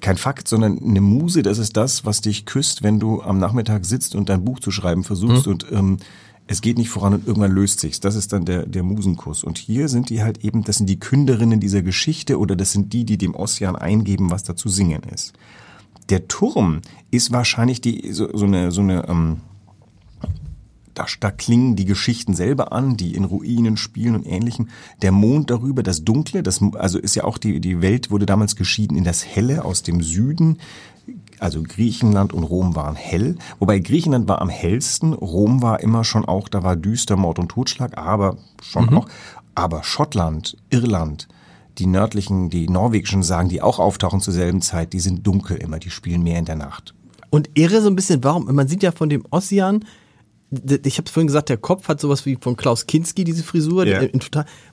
kein 0.00 0.16
Fakt, 0.16 0.48
sondern 0.48 0.78
eine 0.82 1.02
Muse, 1.02 1.42
das 1.42 1.58
ist 1.58 1.76
das, 1.76 2.06
was 2.06 2.22
dich 2.22 2.46
küsst, 2.46 2.82
wenn 2.82 2.98
du 2.98 3.20
am 3.20 3.38
Nachmittag 3.38 3.84
sitzt 3.84 4.14
und 4.14 4.30
dein 4.30 4.42
Buch 4.42 4.58
zu 4.58 4.70
schreiben 4.70 5.04
versuchst 5.04 5.46
mhm. 5.46 5.52
und 5.52 5.66
ähm, 5.70 5.96
es 6.46 6.60
geht 6.60 6.76
nicht 6.76 6.90
voran 6.90 7.14
und 7.14 7.26
irgendwann 7.26 7.52
löst 7.52 7.80
sich's. 7.80 8.00
Das 8.00 8.16
ist 8.16 8.32
dann 8.32 8.44
der, 8.44 8.66
der 8.66 8.82
Musenkuss. 8.82 9.44
Und 9.44 9.56
hier 9.56 9.88
sind 9.88 10.10
die 10.10 10.22
halt 10.22 10.44
eben, 10.44 10.62
das 10.62 10.76
sind 10.76 10.88
die 10.88 10.98
Künderinnen 10.98 11.58
dieser 11.58 11.80
Geschichte 11.80 12.38
oder 12.38 12.54
das 12.54 12.72
sind 12.72 12.92
die, 12.92 13.04
die 13.04 13.16
dem 13.16 13.34
Ossian 13.34 13.76
eingeben, 13.76 14.30
was 14.30 14.42
da 14.42 14.54
zu 14.54 14.68
singen 14.68 15.02
ist. 15.04 15.32
Der 16.10 16.28
Turm 16.28 16.82
ist 17.10 17.32
wahrscheinlich 17.32 17.80
die 17.80 18.12
so, 18.12 18.28
so 18.36 18.44
eine 18.44 18.70
so 18.72 18.80
eine 18.80 19.08
ähm, 19.08 19.40
da, 20.94 21.06
da 21.20 21.30
klingen 21.30 21.76
die 21.76 21.84
Geschichten 21.84 22.34
selber 22.34 22.72
an, 22.72 22.96
die 22.96 23.14
in 23.14 23.24
Ruinen 23.24 23.76
spielen 23.76 24.14
und 24.14 24.26
ähnlichem. 24.26 24.68
Der 25.02 25.12
Mond 25.12 25.50
darüber, 25.50 25.82
das 25.82 26.04
Dunkle, 26.04 26.42
das 26.42 26.60
also 26.74 26.98
ist 26.98 27.14
ja 27.14 27.24
auch 27.24 27.38
die 27.38 27.60
die 27.60 27.80
Welt 27.82 28.10
wurde 28.10 28.26
damals 28.26 28.56
geschieden 28.56 28.96
in 28.96 29.04
das 29.04 29.26
Helle 29.26 29.64
aus 29.64 29.82
dem 29.82 30.02
Süden. 30.02 30.58
Also 31.38 31.62
Griechenland 31.62 32.32
und 32.32 32.44
Rom 32.44 32.74
waren 32.76 32.94
hell, 32.94 33.36
wobei 33.58 33.78
Griechenland 33.78 34.28
war 34.28 34.40
am 34.40 34.48
hellsten, 34.48 35.12
Rom 35.12 35.60
war 35.60 35.80
immer 35.80 36.04
schon 36.04 36.24
auch, 36.24 36.48
da 36.48 36.62
war 36.62 36.76
düster 36.76 37.16
Mord 37.16 37.38
und 37.38 37.48
Totschlag, 37.48 37.98
aber 37.98 38.38
schon 38.62 38.86
mhm. 38.86 38.98
auch. 38.98 39.08
Aber 39.54 39.82
Schottland, 39.82 40.56
Irland, 40.70 41.28
die 41.78 41.86
nördlichen, 41.86 42.50
die 42.50 42.68
norwegischen 42.68 43.22
Sagen, 43.22 43.48
die 43.48 43.62
auch 43.62 43.78
auftauchen 43.78 44.20
zur 44.20 44.32
selben 44.32 44.60
Zeit, 44.62 44.92
die 44.92 45.00
sind 45.00 45.26
dunkel 45.26 45.56
immer, 45.56 45.78
die 45.78 45.90
spielen 45.90 46.22
mehr 46.22 46.38
in 46.38 46.44
der 46.44 46.56
Nacht. 46.56 46.94
Und 47.30 47.50
irre 47.54 47.82
so 47.82 47.88
ein 47.88 47.96
bisschen, 47.96 48.22
warum? 48.22 48.46
Man 48.54 48.68
sieht 48.68 48.82
ja 48.82 48.92
von 48.92 49.08
dem 49.08 49.24
Ossian, 49.30 49.84
ich 50.84 50.98
habe 50.98 51.06
es 51.06 51.10
vorhin 51.10 51.26
gesagt, 51.26 51.48
der 51.48 51.56
Kopf 51.56 51.88
hat 51.88 52.00
sowas 52.00 52.26
wie 52.26 52.38
von 52.40 52.56
Klaus 52.56 52.86
Kinski, 52.86 53.24
diese 53.24 53.42
Frisur. 53.42 53.86
Yeah. 53.86 54.08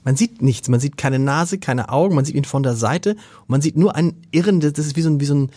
man 0.04 0.16
sieht 0.16 0.42
nichts, 0.42 0.70
man 0.70 0.80
sieht 0.80 0.98
keine 0.98 1.18
Nase, 1.18 1.58
keine 1.58 1.90
Augen, 1.90 2.14
man 2.14 2.26
sieht 2.26 2.36
ihn 2.36 2.46
von 2.46 2.62
der 2.62 2.76
Seite 2.76 3.12
und 3.12 3.50
man 3.50 3.62
sieht 3.62 3.78
nur 3.78 3.96
einen 3.96 4.14
Irren, 4.32 4.60
das 4.60 4.74
ist 4.74 4.96
wie 4.96 5.02
so 5.02 5.10
ein, 5.10 5.20
wie 5.20 5.26
so 5.26 5.36
ein 5.36 5.50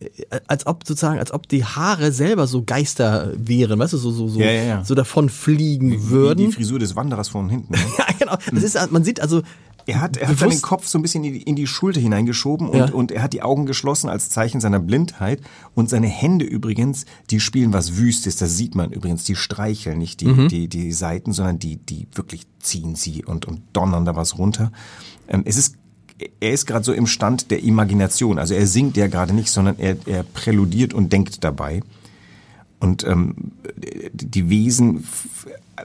äh, 0.00 0.40
als 0.46 0.66
ob 0.66 0.86
sozusagen, 0.86 1.18
als 1.18 1.32
ob 1.32 1.48
die 1.48 1.64
Haare 1.64 2.12
selber 2.12 2.46
so 2.46 2.62
Geister 2.64 3.32
wären, 3.36 3.78
weißt 3.78 3.94
du, 3.94 3.96
so 3.96 4.10
so 4.10 4.28
so, 4.28 4.40
Ja, 4.40 4.50
ja, 4.50 4.62
ja. 4.62 4.84
so 4.84 4.94
davon 4.94 5.28
fliegen 5.28 5.90
Wie 5.92 6.08
würden. 6.10 6.46
die 6.46 6.52
Frisur 6.52 6.78
des 6.78 6.96
Wanderers 6.96 7.28
von 7.28 7.48
hinten. 7.48 7.72
Ne? 7.72 7.78
ja, 7.98 8.06
genau. 8.18 8.36
Das 8.52 8.62
ist, 8.62 8.92
man 8.92 9.04
sieht 9.04 9.20
also. 9.20 9.42
Er 9.86 10.00
hat, 10.00 10.16
er 10.16 10.28
hat 10.28 10.38
bewusst- 10.38 10.62
Kopf 10.62 10.86
so 10.86 10.98
ein 10.98 11.02
bisschen 11.02 11.24
in 11.24 11.32
die, 11.34 11.42
in 11.42 11.56
die 11.56 11.66
Schulter 11.66 12.00
hineingeschoben 12.00 12.68
und, 12.68 12.78
Ja. 12.78 12.92
und 12.92 13.10
er 13.10 13.22
hat 13.22 13.32
die 13.32 13.42
Augen 13.42 13.66
geschlossen 13.66 14.08
als 14.08 14.30
Zeichen 14.30 14.60
seiner 14.60 14.78
Blindheit. 14.80 15.40
Und 15.74 15.90
seine 15.90 16.06
Hände 16.06 16.44
übrigens, 16.44 17.04
die 17.30 17.40
spielen 17.40 17.72
was 17.72 17.96
Wüstes, 17.96 18.36
das 18.36 18.56
sieht 18.56 18.74
man 18.74 18.92
übrigens. 18.92 19.24
Die 19.24 19.36
streicheln 19.36 19.98
nicht 19.98 20.20
die, 20.20 20.26
Mhm. 20.28 20.48
die, 20.48 20.68
die 20.68 20.92
Seiten, 20.92 21.32
sondern 21.32 21.58
die, 21.58 21.76
die 21.76 22.06
wirklich 22.14 22.42
ziehen 22.60 22.94
sie 22.94 23.24
und, 23.24 23.46
und 23.46 23.62
donnern 23.72 24.04
da 24.04 24.14
was 24.16 24.38
runter. 24.38 24.70
Ähm, 25.28 25.42
es 25.44 25.56
ist 25.56 25.76
er 26.40 26.52
ist 26.52 26.66
gerade 26.66 26.84
so 26.84 26.92
im 26.92 27.08
Stand 27.08 27.50
der 27.50 27.64
Imagination. 27.64 28.38
Also 28.38 28.54
er 28.54 28.68
singt 28.68 28.96
ja 28.96 29.08
gerade 29.08 29.32
nicht, 29.34 29.48
sondern 29.50 29.80
er, 29.80 29.96
er 30.06 30.22
präludiert 30.22 30.94
und 30.94 31.12
denkt 31.12 31.42
dabei. 31.42 31.82
Und 32.78 33.04
ähm, 33.04 33.34
die 34.12 34.48
Wesen, 34.48 35.04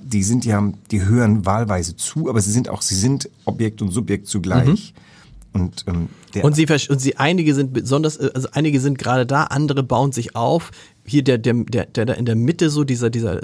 die 0.02 0.24
sind 0.24 0.46
ja, 0.46 0.72
die 0.92 1.04
hören 1.04 1.46
wahlweise 1.46 1.96
zu, 1.96 2.30
aber 2.30 2.42
sie 2.42 2.52
sind 2.52 2.70
auch, 2.70 2.82
sie 2.82 2.96
sind 2.96 3.30
Objekt 3.46 3.82
und 3.82 3.92
Subjekt 3.92 4.28
zugleich. 4.28 4.94
Und, 5.54 5.86
ähm, 5.88 6.10
der, 6.36 6.44
Und 6.44 6.56
sie, 6.56 6.68
und 6.90 7.00
sie, 7.00 7.18
einige 7.18 7.56
sind 7.56 7.74
besonders, 7.74 8.18
äh, 8.18 8.30
also 8.34 8.50
einige 8.52 8.80
sind 8.80 8.98
gerade 8.98 9.26
da, 9.26 9.44
andere 9.44 9.84
bauen 9.84 10.12
sich 10.12 10.36
auf. 10.36 10.72
Hier 11.06 11.24
der, 11.24 11.38
der, 11.38 11.54
der, 11.54 11.86
der 11.86 12.06
da 12.06 12.14
in 12.14 12.26
der 12.26 12.36
Mitte 12.36 12.70
so 12.70 12.84
dieser, 12.84 13.10
dieser 13.10 13.42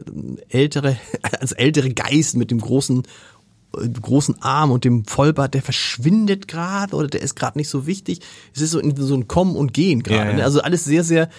ältere, 0.50 0.98
als 1.40 1.54
ältere 1.54 1.92
Geist 1.92 2.36
mit 2.36 2.52
dem 2.52 2.60
großen, 2.60 3.04
äh, 3.78 3.90
großen 3.90 4.42
Arm 4.42 4.72
und 4.72 4.84
dem 4.84 5.06
Vollbart, 5.06 5.54
der 5.54 5.62
verschwindet 5.62 6.48
gerade 6.48 6.96
oder 6.96 7.08
der 7.08 7.22
ist 7.22 7.36
gerade 7.36 7.58
nicht 7.58 7.70
so 7.70 7.88
wichtig. 7.88 8.20
Es 8.54 8.62
ist 8.62 8.72
so, 8.72 8.82
so 8.96 9.16
ein 9.16 9.28
Kommen 9.28 9.56
und 9.56 9.74
Gehen 9.74 10.04
gerade. 10.04 10.20
Ja, 10.20 10.30
ja. 10.30 10.38
ne? 10.38 10.44
Also 10.44 10.62
alles 10.62 10.84
sehr, 10.84 11.04
sehr, 11.04 11.30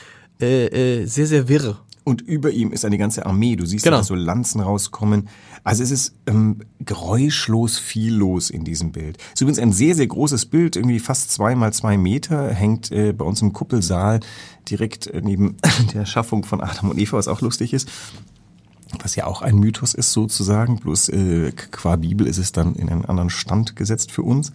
äh, 0.41 1.03
äh, 1.03 1.07
sehr, 1.07 1.27
sehr 1.27 1.49
wirr. 1.49 1.79
Und 2.05 2.21
über 2.21 2.51
ihm 2.51 2.71
ist 2.71 2.85
eine 2.85 2.99
ganze 2.99 3.25
Armee. 3.25 3.57
Du 3.57 3.65
siehst 3.65 3.85
Genau. 3.85 3.97
dass 3.97 4.09
so 4.09 4.15
Lanzen 4.15 4.61
rauskommen. 4.61 5.29
Also 5.65 5.83
es 5.83 5.91
ist 5.91 6.15
ähm, 6.27 6.61
geräuschlos 6.81 7.79
viel 7.79 8.15
los 8.15 8.51
in 8.51 8.65
diesem 8.65 8.93
Bild. 8.93 9.17
Es 9.19 9.35
ist 9.35 9.41
übrigens 9.41 9.59
ein 9.59 9.73
sehr, 9.73 9.95
sehr 9.95 10.07
großes 10.07 10.47
Bild, 10.47 10.77
irgendwie 10.77 11.01
fast 11.01 11.31
zwei 11.31 11.55
mal 11.55 11.73
zwei 11.73 11.97
Meter, 11.97 12.51
hängt 12.53 12.93
äh, 12.93 13.13
bei 13.15 13.25
uns 13.25 13.41
im 13.41 13.55
Kuppelsaal 13.55 14.21
direkt 14.69 15.07
äh, 15.07 15.23
neben 15.23 15.57
der 15.95 16.05
Schaffung 16.05 16.45
von 16.45 16.61
Adam 16.61 16.91
und 16.91 16.99
Eva, 16.99 17.17
was 17.17 17.29
auch 17.29 17.41
lustig 17.41 17.73
ist. 17.73 17.89
Was 19.03 19.17
ja 19.17 19.27
auch 19.27 19.43
ein 19.43 19.57
Mythos 19.57 19.95
ist 19.95 20.13
sozusagen, 20.13 20.79
bloß 20.79 21.09
äh, 21.09 21.53
qua 21.53 21.97
Bibel 21.97 22.27
ist 22.27 22.39
es 22.39 22.53
dann 22.53 22.75
in 22.77 22.91
einen 22.91 23.05
anderen 23.07 23.31
Stand 23.31 23.77
gesetzt 23.77 24.13
für 24.13 24.23
uns. 24.23 24.53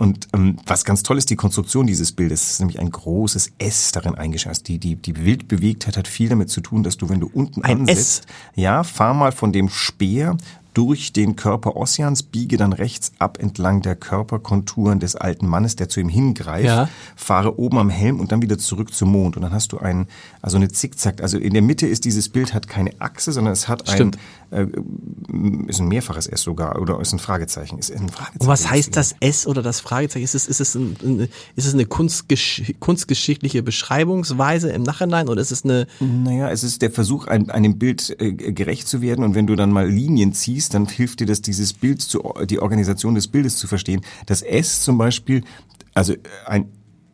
Und 0.00 0.28
ähm, 0.32 0.56
was 0.64 0.86
ganz 0.86 1.02
toll 1.02 1.18
ist, 1.18 1.28
die 1.28 1.36
Konstruktion 1.36 1.86
dieses 1.86 2.12
Bildes, 2.12 2.42
es 2.44 2.50
ist 2.52 2.60
nämlich 2.60 2.80
ein 2.80 2.90
großes 2.90 3.52
S 3.58 3.92
darin 3.92 4.14
eingeschätzt. 4.14 4.66
Die, 4.68 4.78
die, 4.78 4.96
die 4.96 5.12
Bildbewegtheit 5.12 5.98
hat 5.98 6.08
viel 6.08 6.30
damit 6.30 6.48
zu 6.48 6.62
tun, 6.62 6.82
dass 6.82 6.96
du, 6.96 7.10
wenn 7.10 7.20
du 7.20 7.30
unten 7.30 7.60
Ein 7.62 7.80
ansetzt, 7.80 8.26
ja, 8.54 8.82
fahr 8.82 9.12
mal 9.12 9.30
von 9.30 9.52
dem 9.52 9.68
Speer 9.68 10.38
durch 10.72 11.12
den 11.12 11.36
Körper 11.36 11.76
Ossians, 11.76 12.22
biege 12.22 12.56
dann 12.56 12.72
rechts 12.72 13.12
ab 13.18 13.38
entlang 13.40 13.82
der 13.82 13.94
Körperkonturen 13.94 15.00
des 15.00 15.16
alten 15.16 15.46
Mannes, 15.46 15.76
der 15.76 15.88
zu 15.90 16.00
ihm 16.00 16.08
hingreift, 16.08 16.64
Ja. 16.64 16.88
fahre 17.16 17.58
oben 17.58 17.76
am 17.76 17.90
Helm 17.90 18.20
und 18.20 18.32
dann 18.32 18.40
wieder 18.40 18.56
zurück 18.56 18.94
zum 18.94 19.10
Mond. 19.12 19.36
Und 19.36 19.42
dann 19.42 19.52
hast 19.52 19.72
du 19.72 19.78
einen, 19.78 20.06
also 20.40 20.56
eine 20.56 20.68
Zickzack, 20.68 21.22
also 21.22 21.36
in 21.38 21.52
der 21.52 21.62
Mitte 21.62 21.86
ist 21.86 22.04
dieses 22.06 22.28
Bild 22.30 22.54
hat 22.54 22.68
keine 22.68 22.92
Achse, 23.00 23.32
sondern 23.32 23.52
es 23.52 23.68
hat 23.68 23.86
Stimmt. 23.88 24.16
ein, 24.16 24.20
äh, 24.50 24.66
ist 25.68 25.80
ein 25.80 25.88
mehrfaches 25.88 26.26
S 26.26 26.42
sogar, 26.42 26.80
oder 26.80 27.00
ist 27.00 27.12
ein 27.12 27.18
Fragezeichen, 27.18 27.78
ist 27.78 27.90
ein 27.92 28.08
Fragezeichen. 28.08 28.38
Und 28.40 28.48
was 28.48 28.68
heißt 28.68 28.96
das 28.96 29.14
S 29.20 29.46
oder 29.46 29.62
das 29.62 29.80
Fragezeichen? 29.80 30.24
Ist 30.24 30.34
es, 30.34 30.46
ist 30.46 30.60
es, 30.60 30.74
ein, 30.74 30.96
ein, 31.02 31.20
ist 31.56 31.66
es 31.66 31.74
eine 31.74 31.86
kunstgesch 31.86 32.74
kunstgeschichtliche 32.80 33.62
Beschreibungsweise 33.62 34.70
im 34.70 34.82
Nachhinein 34.82 35.28
oder 35.28 35.40
ist 35.40 35.52
es 35.52 35.64
eine, 35.64 35.86
Naja, 36.00 36.50
es 36.50 36.64
ist 36.64 36.82
der 36.82 36.90
Versuch, 36.90 37.26
ein, 37.26 37.50
einem 37.50 37.78
Bild 37.78 38.16
äh, 38.20 38.32
gerecht 38.32 38.88
zu 38.88 39.02
werden. 39.02 39.24
Und 39.24 39.34
wenn 39.34 39.46
du 39.46 39.56
dann 39.56 39.70
mal 39.70 39.88
Linien 39.88 40.32
ziehst, 40.32 40.74
dann 40.74 40.86
hilft 40.86 41.20
dir 41.20 41.26
das, 41.26 41.42
dieses 41.42 41.72
Bild 41.72 42.02
zu, 42.02 42.34
die 42.44 42.60
Organisation 42.60 43.14
des 43.14 43.28
Bildes 43.28 43.56
zu 43.56 43.66
verstehen. 43.66 44.00
Das 44.26 44.42
S 44.42 44.82
zum 44.82 44.98
Beispiel, 44.98 45.42
also 45.94 46.14
ein, 46.46 46.68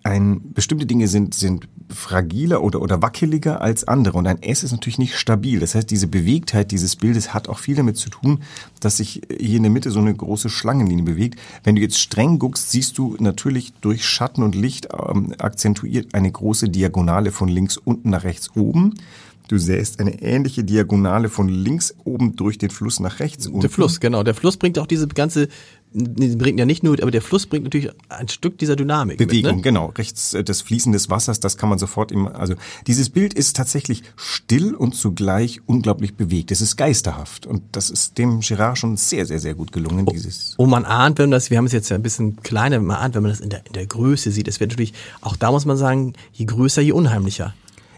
ein, 0.07 0.53
bestimmte 0.55 0.87
Dinge 0.87 1.09
sind, 1.09 1.35
sind 1.35 1.69
fragiler 1.89 2.63
oder, 2.63 2.81
oder 2.81 3.03
wackeliger 3.03 3.61
als 3.61 3.87
andere. 3.87 4.17
Und 4.17 4.27
ein 4.27 4.41
S 4.43 4.63
ist 4.63 4.73
natürlich 4.73 4.99
nicht 4.99 5.17
stabil. 5.17 5.59
Das 5.59 5.75
heißt, 5.75 5.91
diese 5.91 6.07
Bewegtheit 6.07 6.71
dieses 6.71 6.95
Bildes 6.97 7.35
hat 7.35 7.49
auch 7.49 7.59
viel 7.59 7.75
damit 7.75 7.97
zu 7.97 8.09
tun, 8.09 8.41
dass 8.81 8.99
sich 8.99 9.23
hier 9.29 9.57
in 9.57 9.65
der 9.65 9.73
Mitte 9.73 9.91
so 9.91 9.99
eine 9.99 10.15
große 10.15 10.49
Schlangenlinie 10.49 11.05
bewegt. 11.05 11.41
Wenn 11.65 11.75
du 11.75 11.83
jetzt 11.83 11.99
streng 11.99 12.39
guckst, 12.39 12.71
siehst 12.71 12.99
du 12.99 13.17
natürlich 13.19 13.73
durch 13.81 14.07
Schatten 14.07 14.43
und 14.43 14.55
Licht 14.55 14.89
ähm, 14.93 15.35
akzentuiert 15.39 16.15
eine 16.15 16.31
große 16.31 16.69
Diagonale 16.69 17.33
von 17.33 17.49
links 17.49 17.77
unten 17.77 18.11
nach 18.11 18.25
rechts 18.25 18.51
oben. 18.55 18.95
Du 19.49 19.59
sähst 19.59 20.01
eine 20.01 20.23
ähnliche 20.23 20.65
Diagonale 20.65 21.29
von 21.29 21.49
links 21.49 21.95
oben 22.05 22.35
durch 22.35 22.59
den 22.59 22.71
Fluss 22.71 22.99
nach 22.99 23.21
rechts 23.21 23.47
unten. 23.47 23.61
der 23.61 23.71
Fluss, 23.71 24.01
genau. 24.01 24.23
Der 24.23 24.35
Fluss 24.35 24.57
bringt 24.57 24.79
auch 24.79 24.87
diese 24.87 25.07
ganze, 25.07 25.49
bringt 25.93 26.59
ja 26.59 26.67
nicht 26.67 26.83
nur, 26.83 27.01
aber 27.01 27.13
der 27.13 27.23
Fluss 27.23 27.47
bringt 27.47 27.65
natürlich 27.65 27.91
ein 28.09 28.29
Stück 28.29 28.59
dieser 28.59 28.75
Dynamik. 28.75 29.19
Bewegung, 29.19 29.57
mit, 29.57 29.57
ne? 29.57 29.63
genau. 29.63 29.93
Rechts 29.97 30.35
äh, 30.35 30.43
das 30.43 30.63
Fließen 30.63 30.93
des 30.93 31.11
Wassers, 31.11 31.39
das 31.39 31.57
kann 31.57 31.69
man 31.69 31.79
sofort 31.79 32.11
im, 32.11 32.27
also 32.27 32.55
dieses 32.87 33.09
Bild 33.09 33.35
ist 33.35 33.57
tatsächlich 33.57 34.03
still 34.17 34.75
und 34.75 34.95
zugleich 34.97 35.61
unglaublich 35.67 36.15
bewegt. 36.15 36.51
Es 36.51 36.61
ist 36.61 36.77
geisterhaft 36.77 37.47
und 37.47 37.63
das 37.73 37.89
ist 37.89 38.19
dem 38.19 38.41
Girard 38.41 38.79
schon 38.79 38.97
sehr, 38.97 39.27
sehr, 39.27 39.39
sehr 39.39 39.55
gut 39.55 39.71
gelungen, 39.71 40.07
dieses. 40.07 40.55
Und 40.57 40.71
man 40.71 40.85
ahnt, 40.85 41.19
wenn 41.19 41.27
man 41.27 41.33
das, 41.33 41.51
wir 41.51 41.59
haben 41.59 41.67
es 41.67 41.73
jetzt 41.73 41.89
ja 41.89 41.97
ein 41.97 42.03
bisschen 42.03 42.43
kleiner, 42.43 42.81
man 42.81 42.97
ahnt, 42.97 43.15
wenn 43.15 43.23
man 43.23 43.31
das 43.31 43.41
in 43.41 43.51
der, 43.51 43.65
in 43.65 43.73
der 43.73 43.87
Größe 43.87 44.33
sieht, 44.33 44.49
es 44.49 44.59
wird 44.59 44.71
natürlich, 44.71 44.93
auch 45.21 45.37
da 45.37 45.53
muss 45.53 45.67
man 45.67 45.77
sagen, 45.77 46.15
je 46.33 46.47
größer, 46.47 46.83
je 46.83 46.93
unheimlicher. 46.93 47.55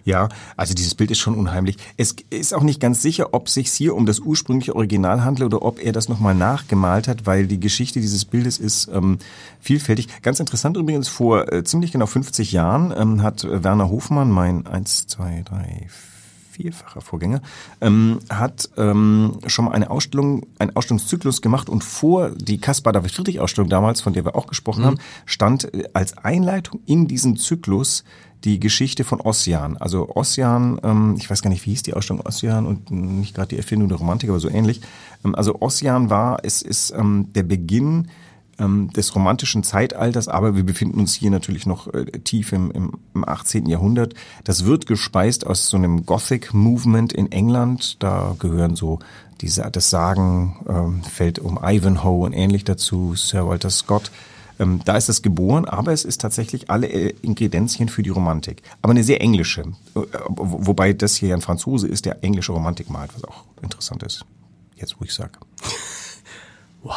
Ja, 0.09 0.31
also 0.57 0.73
dieses 0.73 0.95
Bild 0.95 1.11
ist 1.11 1.19
schon 1.19 1.35
unheimlich. 1.35 1.77
Es 1.99 2.17
ist 2.31 2.55
auch 2.55 2.63
nicht 2.63 2.81
ganz 2.81 3.03
sicher, 3.03 3.35
ob 3.35 3.51
sich 3.51 3.71
hier 3.71 3.95
um 3.95 4.07
das 4.07 4.21
ursprüngliche 4.21 4.75
Original 4.75 5.23
handelt 5.23 5.53
oder 5.53 5.63
ob 5.63 5.85
er 5.85 5.93
das 5.93 6.09
nochmal 6.09 6.35
nachgemalt 6.35 7.09
hat, 7.09 7.27
weil 7.27 7.47
die 7.47 7.61
Geschichte 7.61 8.01
dieses 8.01 8.25
Bildes 8.25 8.57
ist 8.57 8.89
ähm, 8.91 9.19
vielfältig. 9.61 10.09
Ganz 10.23 10.41
interessant 10.41 10.79
übrigens, 10.79 11.09
vor 11.09 11.53
äh, 11.53 11.63
ziemlich 11.63 11.93
genau 11.93 12.07
50 12.07 12.53
Jahren 12.53 12.91
ähm, 12.97 13.23
hat 13.23 13.47
Werner 13.51 13.91
Hofmann, 13.91 14.31
mein 14.31 14.67
eins, 14.67 15.07
zwei, 15.07 15.43
drei, 15.45 15.89
vierfacher 16.53 17.03
Vorgänger, 17.03 17.43
ähm, 17.83 18.21
hat 18.31 18.71
ähm, 18.79 19.39
schon 19.47 19.67
mal 19.67 19.73
eine 19.73 19.91
Ausstellung, 19.91 20.47
einen 20.59 20.75
Ausstellungszyklus 20.75 21.43
gemacht 21.43 21.69
und 21.69 21.85
vor 21.85 22.31
die 22.31 22.59
Caspar 22.59 22.95
David 22.95 23.13
Friedrich 23.13 23.41
Ausstellung 23.41 23.69
damals, 23.69 24.01
von 24.01 24.15
der 24.15 24.25
wir 24.25 24.37
auch 24.37 24.47
gesprochen 24.47 24.87
haben, 24.87 24.99
stand 25.27 25.71
als 25.93 26.17
Einleitung 26.17 26.81
in 26.87 27.09
diesen 27.09 27.37
Zyklus 27.37 28.05
die 28.45 28.61
Geschichte 28.61 29.05
von 29.05 29.21
Ossian. 29.21 29.77
Also 29.77 30.09
Ossian, 30.15 30.81
ähm, 30.83 31.17
ich 31.19 31.29
weiß 31.29 31.43
gar 31.43 31.51
nicht, 31.51 31.67
wie 31.67 31.71
hieß 31.71 31.83
die 31.83 31.95
Ausstellung 31.95 32.25
Ossian 32.25 32.67
und 32.67 32.91
nicht 32.91 33.35
gerade 33.35 33.49
die 33.49 33.57
Erfindung 33.57 33.89
der 33.89 33.99
Romantik, 33.99 34.31
aber 34.31 34.41
so 34.41 34.49
ähnlich. 34.49 34.81
Ähm, 35.25 35.35
also 35.35 35.61
Ossian 35.61 36.11
war, 36.11 36.39
es 36.45 36.63
ist 36.63 36.93
ähm, 36.97 37.33
der 37.35 37.43
Beginn 37.43 38.09
ähm, 38.59 38.91
des 38.91 39.15
romantischen 39.15 39.63
Zeitalters, 39.63 40.29
aber 40.29 40.57
wir 40.57 40.65
befinden 40.65 41.01
uns 41.01 41.15
hier 41.15 41.31
natürlich 41.31 41.67
noch 41.67 41.93
äh, 41.93 42.05
tief 42.21 42.53
im, 42.53 42.71
im, 42.71 42.93
im 43.15 43.29
18. 43.29 43.67
Jahrhundert. 43.67 44.15
Das 44.45 44.65
wird 44.65 44.87
gespeist 44.87 45.47
aus 45.47 45.69
so 45.69 45.77
einem 45.77 46.07
Gothic 46.07 46.55
Movement 46.55 47.13
in 47.13 47.33
England. 47.33 48.03
Da 48.03 48.37
gehören 48.39 48.77
so 48.77 49.01
diese, 49.41 49.69
das 49.71 49.91
Sagen 49.91 50.65
ähm, 50.69 51.03
fällt 51.03 51.39
um 51.39 51.59
Ivanhoe 51.63 52.25
und 52.27 52.33
ähnlich 52.33 52.65
dazu, 52.65 53.15
Sir 53.15 53.47
Walter 53.49 53.71
Scott. 53.71 54.11
Ähm, 54.59 54.81
da 54.85 54.97
ist 54.97 55.09
es 55.09 55.23
geboren, 55.23 55.65
aber 55.67 55.93
es 55.93 56.05
ist 56.05 56.21
tatsächlich 56.21 56.69
alle 56.71 56.89
äh, 56.89 57.15
Ingredienzien 57.23 57.89
für 57.89 58.03
die 58.03 58.11
Romantik. 58.11 58.63
Aber 58.83 58.91
eine 58.91 59.05
sehr 59.05 59.21
englische. 59.21 59.61
Äh, 59.63 60.01
wo- 60.29 60.67
wobei 60.67 60.93
das 60.93 61.15
hier 61.17 61.35
ein 61.35 61.41
Franzose 61.41 61.87
ist, 61.89 62.05
der 62.07 62.25
englische 62.25 62.53
Romantik 62.53 62.91
malt, 62.91 63.11
was 63.15 63.25
auch 63.25 63.45
interessant 63.63 64.03
ist. 64.03 64.25
Jetzt, 64.77 64.97
wo 65.01 65.05
ich 65.05 65.13
sage. 65.15 65.33
Wow. 66.83 66.95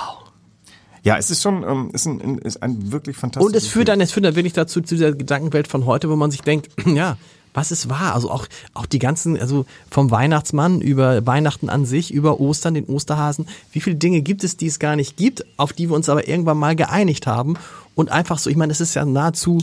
Ja, 1.03 1.17
es 1.17 1.31
ist 1.31 1.41
schon, 1.41 1.63
ähm, 1.63 1.89
ist, 1.93 2.05
ein, 2.05 2.37
ist 2.37 2.61
ein 2.61 2.91
wirklich 2.91 3.17
fantastisches 3.17 3.47
Und 3.53 3.55
es 3.57 3.67
führt 3.67 3.87
dann, 3.87 3.99
es 4.01 4.11
führt 4.11 4.25
dann 4.25 4.35
wirklich 4.35 4.53
dazu, 4.53 4.81
zu 4.81 4.93
dieser 4.95 5.11
Gedankenwelt 5.13 5.67
von 5.67 5.85
heute, 5.87 6.09
wo 6.09 6.15
man 6.15 6.29
sich 6.29 6.41
denkt, 6.41 6.69
ja, 6.85 7.17
was 7.53 7.71
ist 7.71 7.89
wahr? 7.89 8.13
Also 8.13 8.31
auch, 8.31 8.47
auch 8.73 8.85
die 8.85 8.99
ganzen, 8.99 9.39
also 9.39 9.65
vom 9.89 10.11
Weihnachtsmann 10.11 10.81
über 10.81 11.25
Weihnachten 11.25 11.69
an 11.69 11.85
sich, 11.85 12.13
über 12.13 12.39
Ostern, 12.39 12.73
den 12.73 12.85
Osterhasen. 12.85 13.47
Wie 13.71 13.81
viele 13.81 13.95
Dinge 13.95 14.21
gibt 14.21 14.43
es, 14.43 14.57
die 14.57 14.67
es 14.67 14.79
gar 14.79 14.95
nicht 14.95 15.17
gibt, 15.17 15.45
auf 15.57 15.73
die 15.73 15.89
wir 15.89 15.95
uns 15.95 16.09
aber 16.09 16.27
irgendwann 16.27 16.57
mal 16.57 16.75
geeinigt 16.75 17.27
haben? 17.27 17.55
Und 17.95 18.09
einfach 18.11 18.39
so, 18.39 18.49
ich 18.49 18.55
meine, 18.55 18.71
es 18.71 18.81
ist 18.81 18.93
ja 18.93 19.05
nahezu, 19.05 19.59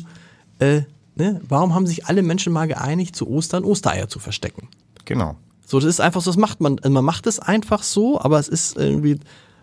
äh, 0.59 0.83
ne, 1.16 1.40
warum 1.48 1.74
haben 1.74 1.87
sich 1.87 2.07
alle 2.07 2.22
Menschen 2.22 2.53
mal 2.53 2.68
geeinigt, 2.68 3.16
zu 3.16 3.29
Ostern 3.29 3.64
Ostereier 3.64 4.09
zu 4.09 4.18
verstecken? 4.18 4.68
Genau. 5.05 5.37
So, 5.66 5.81
das 5.81 5.88
ist 5.88 6.01
einfach 6.01 6.20
so, 6.20 6.31
das 6.31 6.38
macht 6.38 6.61
man, 6.61 6.79
also 6.79 6.90
man 6.90 7.05
macht 7.05 7.27
es 7.27 7.38
einfach 7.38 7.83
so, 7.83 8.20
aber 8.20 8.38
es 8.38 8.48
ist 8.48 8.77
irgendwie, 8.77 9.18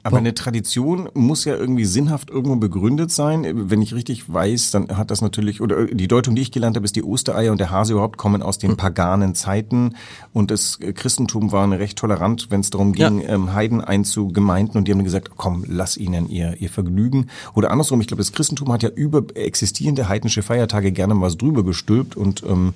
Aber 0.06 0.20
eine 0.20 0.36
Tradition 0.36 1.10
muss 1.16 1.46
ja 1.46 1.56
irgendwie 1.56 1.86
sinnhaft 1.86 2.30
irgendwo 2.30 2.58
begründet 2.58 3.10
sein. 3.10 3.72
Wenn 3.72 3.82
ich 3.82 3.96
richtig 3.96 4.32
weiß, 4.32 4.70
dann 4.70 4.96
hat 4.96 5.10
das 5.10 5.22
natürlich, 5.22 5.62
oder 5.62 5.88
die 5.88 6.08
Deutung, 6.08 6.36
die 6.36 6.44
ich 6.44 6.52
gelernt 6.52 6.76
habe, 6.76 6.86
ist 6.86 6.96
die 6.96 7.02
Ostereier 7.02 7.52
und 7.52 7.58
der 7.58 7.72
Hase 7.72 7.94
überhaupt 7.94 8.18
kommen 8.18 8.44
aus 8.44 8.60
den 8.60 8.72
hm. 8.72 8.78
paganen 8.78 9.34
Zeiten. 9.34 9.96
Und 10.32 10.52
das 10.52 10.78
Christentum 10.80 11.52
war 11.52 11.68
recht 11.72 11.98
tolerant, 11.98 12.52
wenn 12.52 12.60
es 12.60 12.70
darum 12.70 12.94
ging, 12.94 13.22
ja. 13.22 13.30
ähm, 13.30 13.54
Heiden 13.54 13.82
einzugemeinden. 13.82 14.78
Und 14.78 14.88
die 14.88 14.92
haben 14.92 15.04
gesagt, 15.04 15.32
komm, 15.38 15.66
lass 15.68 15.98
ihnen 15.98 16.30
ihr, 16.30 16.62
ihr 16.62 16.70
Vergnügen. 16.70 17.26
Oder 17.56 17.72
andersrum, 17.72 18.00
ich 18.00 18.06
glaube, 18.06 18.22
das 18.22 18.32
Christentum 18.32 18.72
hat 18.72 18.84
ja 18.84 18.90
über 18.90 19.24
existierende 19.34 20.08
heidnische 20.08 20.44
Feiertage 20.44 20.92
gerne 20.92 21.16
mal 21.16 21.26
was 21.26 21.38
drüber 21.38 21.64
gestülpt 21.64 22.16
und 22.16 22.44
ähm, 22.44 22.76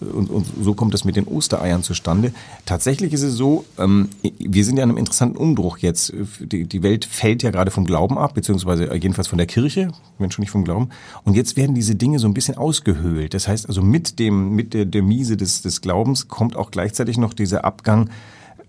und, 0.00 0.30
und 0.30 0.46
so 0.60 0.74
kommt 0.74 0.94
es 0.94 1.04
mit 1.04 1.16
den 1.16 1.26
Ostereiern 1.26 1.82
zustande. 1.82 2.32
Tatsächlich 2.66 3.12
ist 3.12 3.22
es 3.22 3.34
so, 3.34 3.64
ähm, 3.78 4.08
wir 4.38 4.64
sind 4.64 4.76
ja 4.76 4.84
in 4.84 4.90
einem 4.90 4.98
interessanten 4.98 5.36
Umbruch 5.36 5.78
jetzt. 5.78 6.12
Die, 6.40 6.66
die 6.66 6.82
Welt 6.82 7.04
fällt 7.04 7.42
ja 7.42 7.50
gerade 7.50 7.70
vom 7.70 7.84
Glauben 7.84 8.18
ab, 8.18 8.34
beziehungsweise 8.34 8.92
jedenfalls 8.94 9.28
von 9.28 9.38
der 9.38 9.46
Kirche, 9.46 9.92
wenn 10.18 10.30
schon 10.30 10.42
nicht 10.42 10.50
vom 10.50 10.64
Glauben. 10.64 10.88
Und 11.24 11.34
jetzt 11.34 11.56
werden 11.56 11.74
diese 11.74 11.94
Dinge 11.94 12.18
so 12.18 12.26
ein 12.26 12.34
bisschen 12.34 12.56
ausgehöhlt. 12.56 13.34
Das 13.34 13.48
heißt 13.48 13.68
also 13.68 13.82
mit 13.82 14.18
dem, 14.18 14.54
mit 14.54 14.74
der, 14.74 14.84
der 14.84 15.02
Miese 15.02 15.36
des, 15.36 15.62
des 15.62 15.80
Glaubens 15.80 16.28
kommt 16.28 16.56
auch 16.56 16.70
gleichzeitig 16.70 17.18
noch 17.18 17.34
dieser 17.34 17.64
Abgang 17.64 18.10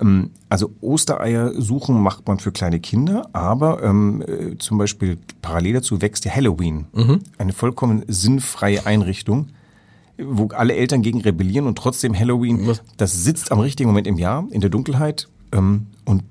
ähm, 0.02 0.32
also 0.50 0.72
Ostereier 0.82 1.54
suchen 1.62 2.02
macht 2.02 2.28
man 2.28 2.40
für 2.40 2.52
kleine 2.52 2.80
Kinder, 2.80 3.30
aber 3.34 3.84
ähm, 3.84 4.24
äh, 4.28 4.58
zum 4.58 4.78
Beispiel 4.78 5.18
parallel 5.42 5.74
dazu 5.74 6.02
wächst 6.02 6.26
ja 6.26 6.32
Halloween. 6.34 6.86
Mhm. 6.94 7.20
Eine 7.38 7.54
vollkommen 7.54 8.04
sinnfreie 8.08 8.86
Einrichtung 8.86 9.50
wo 10.18 10.48
alle 10.50 10.76
Eltern 10.76 11.02
gegen 11.02 11.22
rebellieren 11.22 11.68
und 11.68 11.78
trotzdem 11.78 12.18
Halloween, 12.18 12.68
Was? 12.68 12.82
das 12.98 13.24
sitzt 13.24 13.52
am 13.52 13.60
richtigen 13.60 13.90
Moment 13.90 14.08
im 14.08 14.18
Jahr, 14.18 14.46
in 14.52 14.62
der 14.62 14.70
Dunkelheit 14.70 15.28
ähm, 15.52 15.88
und 16.06 16.24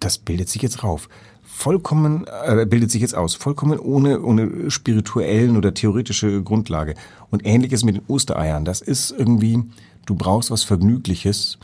das 0.00 0.18
bildet 0.18 0.48
sich 0.48 0.62
jetzt 0.62 0.82
rauf. 0.82 1.08
Vollkommen, 1.42 2.26
äh, 2.46 2.66
bildet 2.66 2.90
sich 2.90 3.02
jetzt 3.02 3.14
aus, 3.14 3.34
vollkommen 3.34 3.78
ohne, 3.78 4.22
ohne 4.22 4.70
spirituellen 4.70 5.56
oder 5.56 5.74
theoretische 5.74 6.42
Grundlage. 6.42 6.94
Und 7.30 7.46
ähnliches 7.46 7.84
mit 7.84 7.96
den 7.96 8.02
Ostereiern. 8.08 8.64
Das 8.64 8.80
ist 8.80 9.10
irgendwie, 9.16 9.62
du 10.06 10.14
brauchst 10.14 10.50
was 10.50 10.64
Vergnügliches 10.64 11.58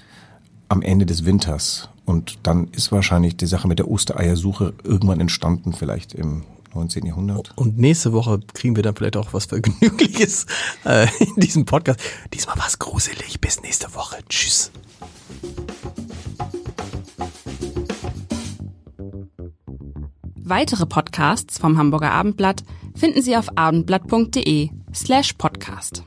am 0.68 0.82
Ende 0.82 1.06
des 1.06 1.24
Winters. 1.24 1.88
Und 2.04 2.38
dann 2.44 2.68
ist 2.72 2.92
wahrscheinlich 2.92 3.36
die 3.36 3.46
Sache 3.46 3.66
mit 3.66 3.78
der 3.78 3.90
Ostereiersuche 3.90 4.74
irgendwann 4.84 5.20
entstanden, 5.20 5.72
vielleicht 5.72 6.14
im 6.14 6.42
19. 6.74 7.06
Jahrhundert. 7.06 7.52
Und 7.56 7.78
nächste 7.78 8.12
Woche 8.12 8.40
kriegen 8.54 8.76
wir 8.76 8.82
dann 8.82 8.94
vielleicht 8.96 9.16
auch 9.16 9.32
was 9.32 9.46
Vergnügliches 9.46 10.46
äh, 10.84 11.06
in 11.20 11.34
diesem 11.36 11.64
Podcast. 11.64 12.00
Diesmal 12.32 12.56
war 12.56 12.66
es 12.66 12.78
gruselig. 12.78 13.40
Bis 13.40 13.62
nächste 13.62 13.94
Woche. 13.94 14.16
Tschüss. 14.28 14.70
Weitere 20.36 20.86
Podcasts 20.86 21.58
vom 21.58 21.76
Hamburger 21.76 22.12
Abendblatt 22.12 22.64
finden 22.94 23.20
Sie 23.20 23.36
auf 23.36 23.56
abendblatt.de 23.56 24.70
slash 24.94 25.34
podcast. 25.34 26.04